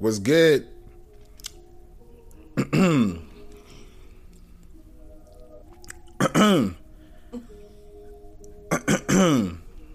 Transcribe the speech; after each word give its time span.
Was 0.00 0.18
good. 0.18 0.66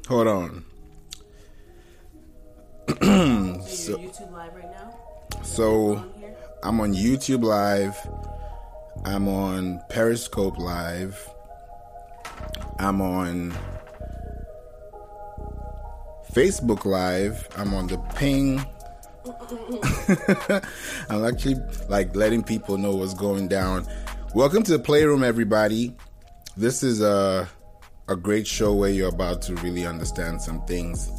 Hold 0.07 0.28
on. 0.28 0.65
so, 3.65 3.97
YouTube 3.97 4.31
live 4.31 4.55
right 4.55 4.71
now? 4.71 4.96
So 5.41 6.06
I'm 6.62 6.79
on 6.81 6.94
YouTube 6.94 7.44
live. 7.44 7.97
I'm 9.06 9.28
on 9.28 9.81
Periscope 9.90 10.60
live. 10.60 11.29
I'm 12.78 13.01
on 13.01 13.58
Facebook 16.31 16.85
live. 16.85 17.48
I'm 17.58 17.73
on 17.73 17.88
the 17.88 17.98
ping. 18.16 18.63
I'm 21.09 21.23
actually 21.23 21.57
like 21.88 22.15
letting 22.15 22.43
people 22.43 22.77
know 22.77 22.95
what's 22.95 23.13
going 23.13 23.47
down. 23.47 23.85
Welcome 24.33 24.63
to 24.63 24.71
the 24.71 24.79
playroom, 24.79 25.23
everybody. 25.23 25.95
This 26.57 26.81
is 26.81 27.01
a 27.01 27.47
a 28.07 28.15
great 28.15 28.47
show 28.47 28.73
where 28.73 28.89
you're 28.89 29.09
about 29.09 29.41
to 29.43 29.55
really 29.55 29.85
understand 29.85 30.41
some 30.41 30.65
things. 30.65 31.11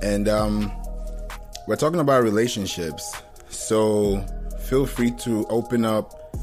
And 0.00 0.28
um 0.28 0.72
we're 1.68 1.76
talking 1.76 2.00
about 2.00 2.22
relationships. 2.22 3.14
So 3.50 4.24
feel 4.64 4.86
free 4.86 5.10
to 5.18 5.46
open 5.48 5.84
up, 5.84 6.34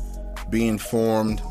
be 0.51 0.67
informed, 0.67 1.41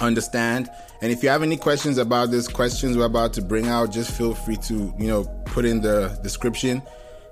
understand. 0.00 0.70
And 1.02 1.10
if 1.10 1.24
you 1.24 1.28
have 1.28 1.42
any 1.42 1.56
questions 1.56 1.98
about 1.98 2.30
this, 2.30 2.46
questions 2.46 2.96
we're 2.96 3.04
about 3.06 3.32
to 3.34 3.42
bring 3.42 3.66
out, 3.66 3.90
just 3.90 4.16
feel 4.16 4.32
free 4.32 4.56
to, 4.58 4.94
you 4.96 5.08
know, 5.08 5.24
put 5.46 5.64
in 5.64 5.80
the 5.80 6.18
description 6.22 6.82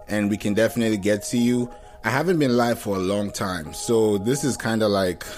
and 0.08 0.30
we 0.30 0.36
can 0.36 0.54
definitely 0.54 0.98
get 0.98 1.22
to 1.24 1.38
you. 1.38 1.70
I 2.04 2.10
haven't 2.10 2.38
been 2.38 2.56
live 2.56 2.78
for 2.78 2.96
a 2.96 3.00
long 3.00 3.30
time, 3.30 3.72
so 3.72 4.18
this 4.18 4.44
is 4.44 4.56
kind 4.56 4.82
of 4.82 4.90
like. 4.90 5.24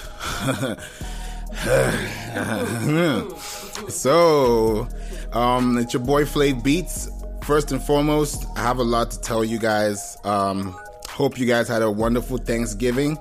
so, 3.89 4.89
um, 5.33 5.79
it's 5.79 5.95
your 5.95 6.03
boy 6.03 6.25
Flav 6.25 6.65
Beats. 6.65 7.09
First 7.43 7.71
and 7.71 7.81
foremost, 7.81 8.47
I 8.57 8.63
have 8.63 8.79
a 8.79 8.85
lot 8.85 9.13
to 9.13 9.21
tell 9.21 9.45
you 9.45 9.59
guys. 9.59 10.19
Um, 10.25 10.77
hope 11.09 11.39
you 11.39 11.47
guys 11.47 11.69
had 11.69 11.83
a 11.83 11.91
wonderful 11.91 12.39
Thanksgiving. 12.39 13.17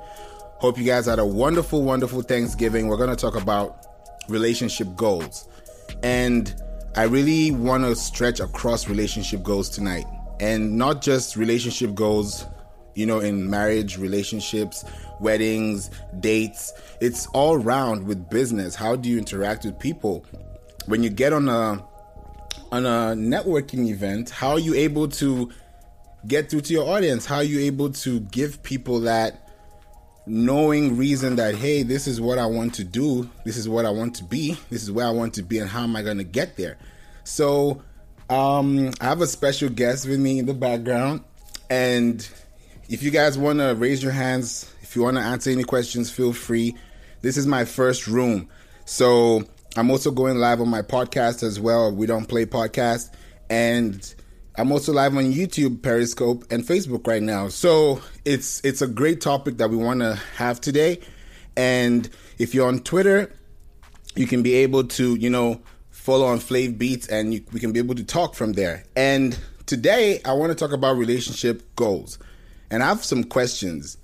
Hope 0.57 0.79
you 0.79 0.85
guys 0.85 1.05
had 1.05 1.19
a 1.19 1.25
wonderful, 1.25 1.83
wonderful 1.83 2.23
Thanksgiving. 2.23 2.87
We're 2.87 2.97
going 2.97 3.09
to 3.09 3.15
talk 3.15 3.39
about 3.39 3.85
relationship 4.27 4.95
goals. 4.95 5.47
And 6.01 6.55
I 6.95 7.03
really 7.03 7.51
want 7.51 7.83
to 7.83 7.95
stretch 7.95 8.39
across 8.39 8.87
relationship 8.87 9.43
goals 9.43 9.69
tonight. 9.69 10.05
And 10.39 10.77
not 10.77 11.01
just 11.01 11.35
relationship 11.35 11.95
goals, 11.95 12.45
you 12.93 13.05
know, 13.05 13.19
in 13.19 13.49
marriage, 13.49 13.97
relationships, 13.97 14.85
weddings, 15.19 15.91
dates. 16.19 16.73
It's 17.01 17.27
all 17.27 17.57
round 17.57 18.05
with 18.05 18.29
business. 18.29 18.75
How 18.75 18.95
do 18.95 19.09
you 19.09 19.17
interact 19.17 19.65
with 19.65 19.79
people? 19.79 20.25
When 20.87 21.03
you 21.03 21.09
get 21.09 21.33
on 21.33 21.47
a 21.49 21.83
on 22.71 22.85
a 22.85 23.15
networking 23.15 23.87
event, 23.87 24.29
how 24.29 24.51
are 24.51 24.59
you 24.59 24.73
able 24.73 25.07
to 25.07 25.49
get 26.27 26.49
through 26.49 26.61
to 26.61 26.73
your 26.73 26.87
audience? 26.89 27.25
How 27.25 27.37
are 27.37 27.43
you 27.43 27.59
able 27.61 27.91
to 27.91 28.19
give 28.19 28.61
people 28.63 29.01
that 29.01 29.45
knowing 30.25 30.97
reason 30.97 31.35
that 31.35 31.55
hey, 31.55 31.83
this 31.83 32.07
is 32.07 32.19
what 32.19 32.37
I 32.37 32.45
want 32.45 32.73
to 32.75 32.83
do, 32.83 33.29
this 33.43 33.57
is 33.57 33.69
what 33.69 33.85
I 33.85 33.89
want 33.89 34.15
to 34.15 34.23
be, 34.23 34.57
this 34.69 34.83
is 34.83 34.91
where 34.91 35.05
I 35.05 35.11
want 35.11 35.33
to 35.35 35.43
be, 35.43 35.59
and 35.59 35.69
how 35.69 35.83
am 35.83 35.95
I 35.95 36.01
going 36.01 36.17
to 36.17 36.23
get 36.23 36.57
there? 36.57 36.77
So, 37.23 37.81
um, 38.29 38.91
I 38.99 39.05
have 39.05 39.21
a 39.21 39.27
special 39.27 39.69
guest 39.69 40.07
with 40.07 40.19
me 40.19 40.39
in 40.39 40.45
the 40.45 40.53
background, 40.53 41.23
and 41.69 42.27
if 42.89 43.03
you 43.03 43.11
guys 43.11 43.37
want 43.37 43.59
to 43.59 43.75
raise 43.75 44.01
your 44.01 44.11
hands, 44.11 44.71
if 44.81 44.95
you 44.95 45.03
want 45.03 45.17
to 45.17 45.23
answer 45.23 45.49
any 45.49 45.63
questions, 45.63 46.09
feel 46.09 46.33
free. 46.33 46.75
This 47.21 47.37
is 47.37 47.45
my 47.45 47.65
first 47.65 48.07
room, 48.07 48.49
so 48.85 49.43
I'm 49.77 49.91
also 49.91 50.11
going 50.11 50.37
live 50.37 50.61
on 50.61 50.69
my 50.69 50.81
podcast 50.81 51.43
as 51.43 51.59
well. 51.59 51.91
We 51.91 52.07
don't 52.07 52.25
play 52.25 52.45
podcast, 52.45 53.13
and 53.49 54.15
I'm 54.57 54.71
also 54.71 54.93
live 54.93 55.15
on 55.17 55.33
YouTube, 55.33 55.81
Periscope, 55.81 56.45
and 56.49 56.63
Facebook 56.63 57.05
right 57.07 57.21
now. 57.21 57.49
So 57.49 58.01
it's 58.23 58.63
it's 58.63 58.81
a 58.81 58.87
great 58.87 59.21
topic 59.21 59.57
that 59.57 59.69
we 59.69 59.75
want 59.75 59.99
to 59.99 60.15
have 60.37 60.61
today. 60.61 61.01
And 61.57 62.09
if 62.37 62.55
you're 62.55 62.67
on 62.67 62.79
Twitter, 62.79 63.33
you 64.15 64.27
can 64.27 64.43
be 64.43 64.55
able 64.55 64.85
to 64.85 65.15
you 65.15 65.29
know 65.29 65.61
follow 66.05 66.27
on 66.27 66.37
Flav 66.37 66.77
Beats, 66.77 67.07
and 67.07 67.33
you, 67.33 67.43
we 67.51 67.59
can 67.59 67.71
be 67.71 67.79
able 67.79 67.95
to 67.95 68.03
talk 68.03 68.35
from 68.35 68.53
there. 68.53 68.83
And 68.95 69.37
today, 69.65 70.21
I 70.23 70.33
want 70.33 70.51
to 70.51 70.55
talk 70.55 70.71
about 70.71 70.97
relationship 70.97 71.63
goals, 71.75 72.19
and 72.69 72.83
I 72.83 72.89
have 72.89 73.03
some 73.03 73.23
questions. 73.23 73.97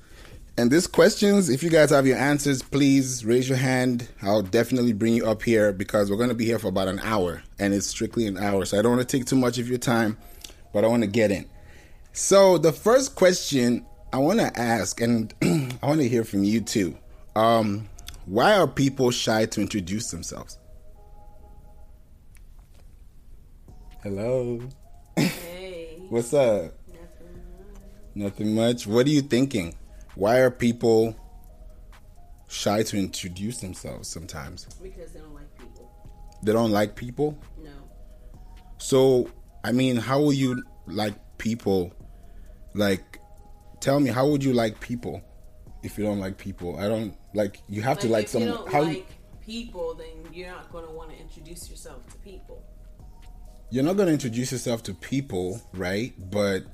And 0.57 0.71
these 0.71 0.87
questions, 0.87 1.47
if 1.47 1.61
you 1.61 1.69
guys 1.69 1.91
have 1.91 2.07
your 2.07 2.17
answers, 2.17 2.63
please 2.63 3.23
raise 3.23 3.47
your 3.47 3.59
hand. 3.59 4.09
I'll 4.23 4.41
definitely 4.41 4.93
bring 4.93 5.13
you 5.13 5.29
up 5.29 5.43
here 5.43 5.71
because 5.71 6.09
we're 6.09 6.17
going 6.17 6.29
to 6.29 6.35
be 6.35 6.43
here 6.43 6.57
for 6.57 6.69
about 6.69 6.87
an 6.87 6.99
hour, 7.01 7.43
and 7.59 7.71
it's 7.71 7.85
strictly 7.85 8.25
an 8.25 8.35
hour. 8.35 8.65
So 8.65 8.79
I 8.79 8.81
don't 8.81 8.97
want 8.97 9.07
to 9.07 9.17
take 9.17 9.27
too 9.27 9.35
much 9.35 9.59
of 9.59 9.69
your 9.69 9.77
time, 9.77 10.17
but 10.73 10.83
I 10.83 10.87
want 10.87 11.03
to 11.03 11.07
get 11.07 11.29
in. 11.29 11.47
So 12.13 12.57
the 12.57 12.73
first 12.73 13.13
question 13.15 13.85
I 14.11 14.17
want 14.17 14.39
to 14.39 14.59
ask, 14.59 14.99
and 15.01 15.31
I 15.43 15.85
want 15.85 16.01
to 16.01 16.09
hear 16.09 16.23
from 16.23 16.43
you 16.43 16.61
too. 16.61 16.97
Um, 17.35 17.87
why 18.25 18.55
are 18.55 18.67
people 18.67 19.11
shy 19.11 19.45
to 19.45 19.61
introduce 19.61 20.09
themselves? 20.09 20.57
Hello. 24.03 24.59
Hey. 25.15 26.01
What's 26.09 26.33
up? 26.33 26.73
Nothing 26.87 27.05
much. 27.53 27.75
Nothing 28.15 28.55
much. 28.55 28.87
What 28.87 29.05
are 29.05 29.11
you 29.11 29.21
thinking? 29.21 29.75
Why 30.15 30.39
are 30.39 30.49
people 30.49 31.15
shy 32.47 32.81
to 32.81 32.97
introduce 32.97 33.59
themselves 33.59 34.07
sometimes? 34.07 34.65
Because 34.81 35.11
they 35.11 35.19
don't 35.19 35.35
like 35.35 35.55
people. 35.55 35.91
They 36.41 36.51
don't 36.51 36.71
like 36.71 36.95
people? 36.95 37.37
No. 37.63 37.69
So, 38.79 39.29
I 39.63 39.71
mean, 39.71 39.97
how 39.97 40.19
will 40.19 40.33
you 40.33 40.63
like 40.87 41.13
people? 41.37 41.93
Like, 42.73 43.19
tell 43.81 43.99
me, 43.99 44.09
how 44.09 44.27
would 44.29 44.43
you 44.43 44.53
like 44.53 44.79
people 44.79 45.21
if 45.83 45.99
you 45.99 46.03
don't 46.03 46.19
like 46.19 46.39
people? 46.39 46.79
I 46.79 46.87
don't 46.87 47.15
like. 47.35 47.59
You 47.69 47.83
have 47.83 47.99
to 47.99 48.07
like 48.07 48.25
if 48.25 48.33
you 48.33 48.47
don't 48.47 48.67
how 48.67 48.81
like 48.81 49.05
people, 49.45 49.93
then 49.93 50.33
you're 50.33 50.49
not 50.49 50.71
going 50.71 50.87
to 50.87 50.91
want 50.91 51.11
to 51.11 51.17
introduce 51.19 51.69
yourself 51.69 52.07
to 52.07 52.17
people. 52.17 52.65
You're 53.71 53.83
not 53.83 53.95
going 53.95 54.07
to 54.07 54.13
introduce 54.13 54.51
yourself 54.51 54.83
to 54.83 54.93
people, 54.93 55.61
right? 55.73 56.13
But 56.29 56.65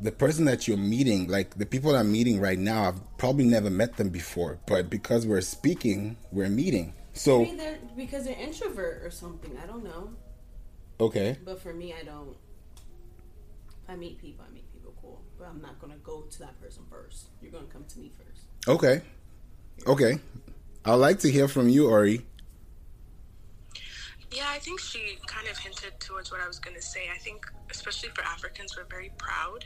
the 0.00 0.10
person 0.10 0.46
that 0.46 0.66
you're 0.66 0.78
meeting, 0.78 1.28
like 1.28 1.56
the 1.56 1.66
people 1.66 1.94
I'm 1.94 2.10
meeting 2.10 2.40
right 2.40 2.58
now, 2.58 2.88
I've 2.88 3.18
probably 3.18 3.44
never 3.44 3.70
met 3.70 3.96
them 3.98 4.08
before, 4.08 4.58
but 4.66 4.88
because 4.90 5.26
we're 5.26 5.42
speaking, 5.42 6.16
we're 6.32 6.48
meeting. 6.48 6.94
So, 7.12 7.42
Maybe 7.42 7.56
they're 7.56 7.78
because 7.96 8.24
they're 8.24 8.38
introvert 8.40 9.02
or 9.04 9.10
something. 9.10 9.56
I 9.62 9.66
don't 9.66 9.84
know. 9.84 10.10
okay. 11.00 11.36
But 11.44 11.60
for 11.60 11.74
me, 11.74 11.92
I 12.00 12.04
don't. 12.04 12.36
If 13.84 13.90
I 13.90 13.96
meet 13.96 14.18
people, 14.20 14.44
I 14.48 14.52
meet 14.54 14.72
people 14.72 14.94
cool. 15.02 15.20
But 15.38 15.48
I'm 15.48 15.60
not 15.60 15.78
going 15.80 15.92
to 15.92 15.98
go 15.98 16.22
to 16.22 16.38
that 16.38 16.58
person 16.60 16.84
first. 16.90 17.26
You're 17.42 17.50
going 17.52 17.66
to 17.66 17.72
come 17.72 17.84
to 17.84 17.98
me 17.98 18.10
first. 18.16 18.42
Okay. 18.68 19.02
Okay. 19.86 20.18
I'd 20.84 20.94
like 20.94 21.18
to 21.20 21.30
hear 21.30 21.48
from 21.48 21.68
you, 21.68 21.88
Ori. 21.90 22.24
Yeah, 24.32 24.46
I 24.48 24.58
think 24.58 24.78
she 24.80 25.18
kind 25.26 25.48
of 25.48 25.58
hinted 25.58 25.98
towards 25.98 26.30
what 26.30 26.40
I 26.40 26.46
was 26.46 26.60
going 26.60 26.76
to 26.76 26.82
say. 26.82 27.00
I 27.12 27.18
think, 27.18 27.44
especially 27.70 28.10
for 28.14 28.22
Africans, 28.22 28.76
we're 28.76 28.86
very 28.88 29.10
proud, 29.18 29.64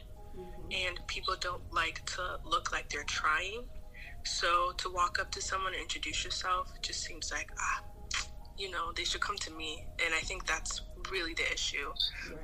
and 0.72 0.98
people 1.06 1.34
don't 1.40 1.62
like 1.72 2.00
to 2.16 2.22
look 2.48 2.72
like 2.72 2.88
they're 2.88 3.04
trying. 3.04 3.64
So 4.24 4.72
to 4.78 4.90
walk 4.90 5.18
up 5.20 5.30
to 5.32 5.42
someone 5.42 5.74
and 5.74 5.82
introduce 5.82 6.24
yourself 6.24 6.72
just 6.80 7.04
seems 7.04 7.30
like, 7.30 7.48
ah, 7.60 7.84
you 8.56 8.70
know, 8.70 8.92
they 8.96 9.04
should 9.04 9.20
come 9.20 9.36
to 9.38 9.50
me. 9.50 9.84
And 10.04 10.14
I 10.14 10.20
think 10.20 10.46
that's 10.46 10.80
really 11.12 11.34
the 11.34 11.52
issue. 11.52 11.92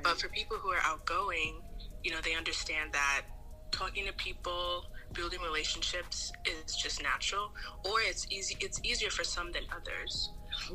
But 0.02 0.20
for 0.20 0.28
people 0.28 0.58
who 0.58 0.70
are 0.70 0.82
outgoing, 0.84 1.62
you 2.04 2.10
know, 2.10 2.20
they 2.22 2.34
understand 2.34 2.92
that 2.92 3.22
talking 3.72 4.04
to 4.06 4.12
people, 4.14 4.84
building 5.14 5.40
relationships 5.40 6.32
is 6.44 6.76
just 6.76 7.02
natural, 7.02 7.48
or 7.84 8.00
it's 8.02 8.26
easy. 8.30 8.56
It's 8.60 8.80
easier 8.84 9.10
for 9.10 9.24
some 9.24 9.52
than 9.52 9.62
others. 9.74 10.30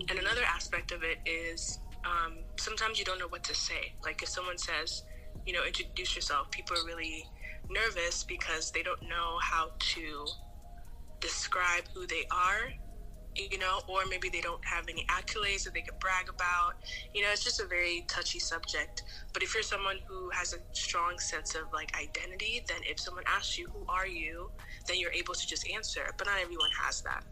And 0.10 0.19
another 0.19 0.44
aspect 0.56 0.92
of 0.92 1.01
it 1.04 1.19
is 1.30 1.80
um, 2.06 2.45
sometimes 2.60 3.00
you 3.00 3.06
don't 3.06 3.19
know 3.19 3.30
what 3.30 3.44
to 3.45 3.56
say. 3.56 3.94
Like 4.06 4.22
if 4.24 4.30
someone 4.30 4.57
says, 4.57 5.04
you 5.45 5.54
know, 5.54 5.66
introduce 5.66 6.16
yourself, 6.16 6.51
people 6.51 6.77
are 6.77 6.86
really 6.86 7.25
nervous 7.69 8.25
because 8.27 8.72
they 8.72 8.83
don't 8.83 9.01
know 9.10 9.38
how 9.42 9.69
to 9.95 10.27
describe 11.22 11.86
who 11.95 12.07
they 12.07 12.25
are, 12.31 12.72
you 13.38 13.60
know, 13.60 13.81
or 13.89 14.01
maybe 14.10 14.30
they 14.30 14.42
don't 14.42 14.62
have 14.66 14.86
any 14.89 15.06
accolades 15.12 15.63
that 15.66 15.74
they 15.74 15.81
could 15.81 16.00
brag 16.00 16.28
about. 16.30 16.74
You 17.13 17.24
know, 17.24 17.30
it's 17.31 17.44
just 17.44 17.60
a 17.62 17.68
very 17.68 18.06
touchy 18.10 18.39
subject. 18.39 19.04
But 19.33 19.44
if 19.44 19.54
you're 19.54 19.63
someone 19.63 19.98
who 20.07 20.30
has 20.33 20.54
a 20.54 20.57
strong 20.74 21.19
sense 21.19 21.56
of 21.56 21.63
like 21.74 21.92
identity, 22.00 22.63
then 22.68 22.80
if 22.89 23.00
someone 23.00 23.25
asks 23.30 23.57
you, 23.57 23.69
who 23.74 23.86
are 23.89 24.07
you, 24.07 24.51
then 24.88 25.00
you're 25.00 25.13
able 25.13 25.33
to 25.33 25.48
just 25.48 25.68
answer. 25.75 26.01
But 26.18 26.28
not 26.28 26.38
everyone 26.42 26.71
has 26.86 27.01
that. 27.04 27.24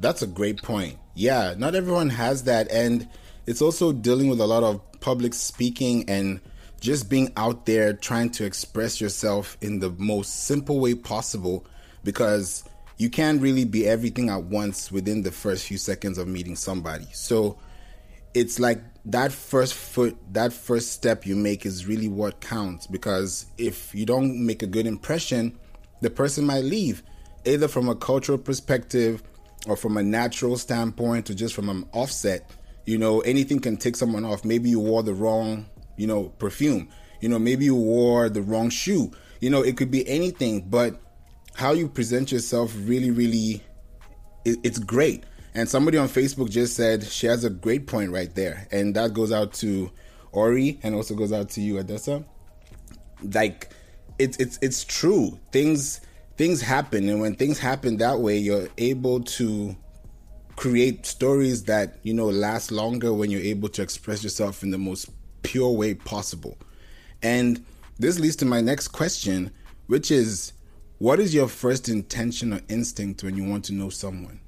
That's 0.00 0.22
a 0.22 0.26
great 0.26 0.62
point. 0.62 0.98
Yeah, 1.14 1.54
not 1.56 1.74
everyone 1.74 2.10
has 2.10 2.44
that. 2.44 2.70
And 2.70 3.08
it's 3.46 3.62
also 3.62 3.92
dealing 3.92 4.28
with 4.28 4.40
a 4.40 4.46
lot 4.46 4.62
of 4.62 4.80
public 5.00 5.34
speaking 5.34 6.08
and 6.08 6.40
just 6.80 7.08
being 7.08 7.32
out 7.36 7.66
there 7.66 7.92
trying 7.92 8.30
to 8.30 8.44
express 8.44 9.00
yourself 9.00 9.56
in 9.60 9.78
the 9.78 9.90
most 9.90 10.44
simple 10.44 10.80
way 10.80 10.94
possible 10.94 11.66
because 12.02 12.64
you 12.98 13.10
can't 13.10 13.40
really 13.40 13.64
be 13.64 13.86
everything 13.86 14.28
at 14.28 14.44
once 14.44 14.92
within 14.92 15.22
the 15.22 15.32
first 15.32 15.66
few 15.66 15.78
seconds 15.78 16.18
of 16.18 16.28
meeting 16.28 16.56
somebody. 16.56 17.06
So 17.12 17.58
it's 18.34 18.58
like 18.58 18.82
that 19.06 19.32
first 19.32 19.74
foot, 19.74 20.16
that 20.32 20.52
first 20.52 20.92
step 20.92 21.26
you 21.26 21.36
make 21.36 21.64
is 21.64 21.86
really 21.86 22.08
what 22.08 22.40
counts 22.40 22.86
because 22.86 23.46
if 23.58 23.94
you 23.94 24.06
don't 24.06 24.44
make 24.44 24.62
a 24.62 24.66
good 24.66 24.86
impression, 24.86 25.58
the 26.00 26.10
person 26.10 26.44
might 26.44 26.64
leave, 26.64 27.02
either 27.44 27.68
from 27.68 27.88
a 27.88 27.94
cultural 27.94 28.38
perspective 28.38 29.22
or 29.66 29.76
from 29.76 29.96
a 29.96 30.02
natural 30.02 30.56
standpoint 30.56 31.30
or 31.30 31.34
just 31.34 31.54
from 31.54 31.68
an 31.68 31.88
offset. 31.92 32.50
You 32.86 32.98
know, 32.98 33.20
anything 33.20 33.60
can 33.60 33.76
take 33.76 33.96
someone 33.96 34.24
off. 34.24 34.44
Maybe 34.44 34.68
you 34.68 34.80
wore 34.80 35.02
the 35.02 35.14
wrong, 35.14 35.66
you 35.96 36.06
know, 36.06 36.24
perfume. 36.38 36.88
You 37.20 37.28
know, 37.28 37.38
maybe 37.38 37.64
you 37.64 37.74
wore 37.74 38.28
the 38.28 38.42
wrong 38.42 38.68
shoe. 38.68 39.10
You 39.40 39.50
know, 39.50 39.62
it 39.62 39.76
could 39.76 39.90
be 39.90 40.06
anything, 40.08 40.68
but 40.68 41.00
how 41.54 41.72
you 41.72 41.88
present 41.88 42.32
yourself 42.32 42.74
really, 42.76 43.10
really, 43.10 43.62
it, 44.44 44.58
it's 44.62 44.78
great. 44.78 45.24
And 45.54 45.68
somebody 45.68 45.98
on 45.98 46.08
Facebook 46.08 46.50
just 46.50 46.74
said 46.74 47.04
she 47.04 47.26
has 47.26 47.44
a 47.44 47.50
great 47.50 47.86
point 47.86 48.10
right 48.10 48.34
there, 48.34 48.66
and 48.72 48.94
that 48.96 49.14
goes 49.14 49.30
out 49.30 49.52
to 49.54 49.90
Ori 50.32 50.80
and 50.82 50.94
also 50.94 51.14
goes 51.14 51.32
out 51.32 51.48
to 51.50 51.60
you, 51.60 51.78
Adessa. 51.78 52.24
Like, 53.22 53.72
it's 54.18 54.36
it's 54.38 54.58
it's 54.60 54.84
true. 54.84 55.38
Things 55.52 56.00
things 56.36 56.60
happen, 56.60 57.08
and 57.08 57.20
when 57.20 57.34
things 57.34 57.58
happen 57.58 57.98
that 57.98 58.20
way, 58.20 58.38
you're 58.38 58.68
able 58.78 59.20
to 59.20 59.76
create 60.56 61.04
stories 61.04 61.64
that 61.64 61.98
you 62.02 62.14
know 62.14 62.26
last 62.26 62.70
longer 62.70 63.12
when 63.12 63.30
you're 63.30 63.40
able 63.40 63.68
to 63.68 63.82
express 63.82 64.22
yourself 64.22 64.62
in 64.62 64.70
the 64.70 64.78
most 64.78 65.10
pure 65.42 65.70
way 65.70 65.94
possible. 65.94 66.56
And 67.22 67.64
this 67.98 68.18
leads 68.18 68.36
to 68.36 68.44
my 68.44 68.60
next 68.60 68.88
question, 68.88 69.50
which 69.86 70.10
is 70.10 70.52
what 70.98 71.20
is 71.20 71.34
your 71.34 71.48
first 71.48 71.88
intention 71.88 72.52
or 72.52 72.60
instinct 72.68 73.22
when 73.22 73.36
you 73.36 73.44
want 73.44 73.64
to 73.66 73.72
know 73.74 73.90
someone? 73.90 74.40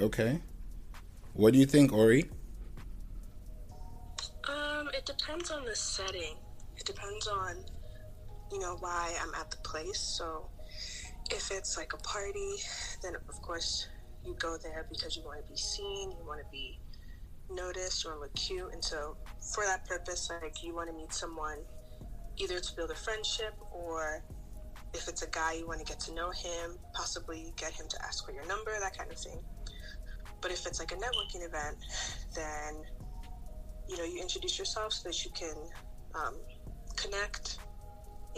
Okay. 0.00 0.40
What 1.34 1.52
do 1.52 1.58
you 1.58 1.66
think, 1.66 1.92
Ori? 1.92 2.30
Um, 4.48 4.88
it 4.94 5.04
depends 5.04 5.50
on 5.50 5.64
the 5.66 5.76
setting. 5.76 6.36
It 6.78 6.86
depends 6.86 7.28
on, 7.28 7.56
you 8.50 8.60
know, 8.60 8.78
why 8.80 9.14
I'm 9.20 9.34
at 9.34 9.50
the 9.50 9.58
place. 9.58 10.00
So 10.00 10.48
if 11.30 11.50
it's 11.50 11.76
like 11.76 11.92
a 11.92 11.98
party, 11.98 12.54
then 13.02 13.14
of 13.14 13.42
course 13.42 13.88
you 14.24 14.34
go 14.38 14.56
there 14.56 14.86
because 14.90 15.16
you 15.16 15.22
want 15.22 15.44
to 15.44 15.52
be 15.52 15.58
seen, 15.58 16.10
you 16.10 16.24
want 16.26 16.40
to 16.40 16.50
be 16.50 16.78
noticed, 17.50 18.02
you 18.02 18.10
want 18.10 18.20
to 18.20 18.22
look 18.22 18.34
cute. 18.34 18.72
And 18.72 18.82
so 18.82 19.18
for 19.54 19.64
that 19.64 19.84
purpose, 19.84 20.30
like 20.42 20.64
you 20.64 20.74
want 20.74 20.88
to 20.88 20.96
meet 20.96 21.12
someone 21.12 21.58
either 22.38 22.58
to 22.58 22.76
build 22.76 22.90
a 22.90 22.94
friendship 22.94 23.54
or 23.70 24.24
if 24.94 25.08
it's 25.08 25.22
a 25.22 25.28
guy, 25.28 25.52
you 25.52 25.66
want 25.66 25.78
to 25.78 25.84
get 25.84 26.00
to 26.00 26.14
know 26.14 26.30
him, 26.30 26.78
possibly 26.94 27.52
get 27.56 27.72
him 27.72 27.86
to 27.88 28.02
ask 28.02 28.24
for 28.24 28.32
your 28.32 28.46
number, 28.46 28.72
that 28.80 28.96
kind 28.96 29.12
of 29.12 29.18
thing. 29.18 29.38
But 30.40 30.50
if 30.52 30.66
it's 30.66 30.78
like 30.78 30.92
a 30.92 30.96
networking 30.96 31.46
event, 31.46 31.76
then 32.34 32.82
you 33.88 33.96
know 33.98 34.04
you 34.04 34.20
introduce 34.20 34.58
yourself 34.58 34.92
so 34.92 35.08
that 35.08 35.24
you 35.24 35.30
can 35.32 35.54
um, 36.14 36.36
connect 36.96 37.58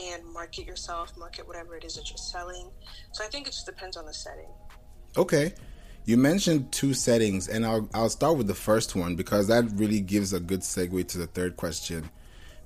and 0.01 0.25
market 0.33 0.67
yourself, 0.67 1.17
market 1.19 1.47
whatever 1.47 1.77
it 1.77 1.85
is 1.85 1.95
that 1.95 2.09
you're 2.09 2.17
selling. 2.17 2.71
So 3.13 3.25
I 3.25 3.29
think 3.29 3.47
it 3.47 3.51
just 3.51 3.67
depends 3.67 3.97
on 3.97 4.07
the 4.07 4.15
setting. 4.15 4.49
Okay. 5.17 5.53
You 6.05 6.17
mentioned 6.17 6.73
two 6.73 6.95
settings, 6.95 7.49
and 7.49 7.65
I'll 7.65 7.89
I'll 7.95 8.09
start 8.09 8.37
with 8.37 8.49
the 8.49 8.55
first 8.55 8.97
one 8.97 9.15
because 9.15 9.47
that 9.49 9.65
really 9.75 10.01
gives 10.01 10.33
a 10.33 10.41
good 10.41 10.61
segue 10.61 11.07
to 11.09 11.19
the 11.19 11.29
third 11.29 11.57
question. 11.57 12.11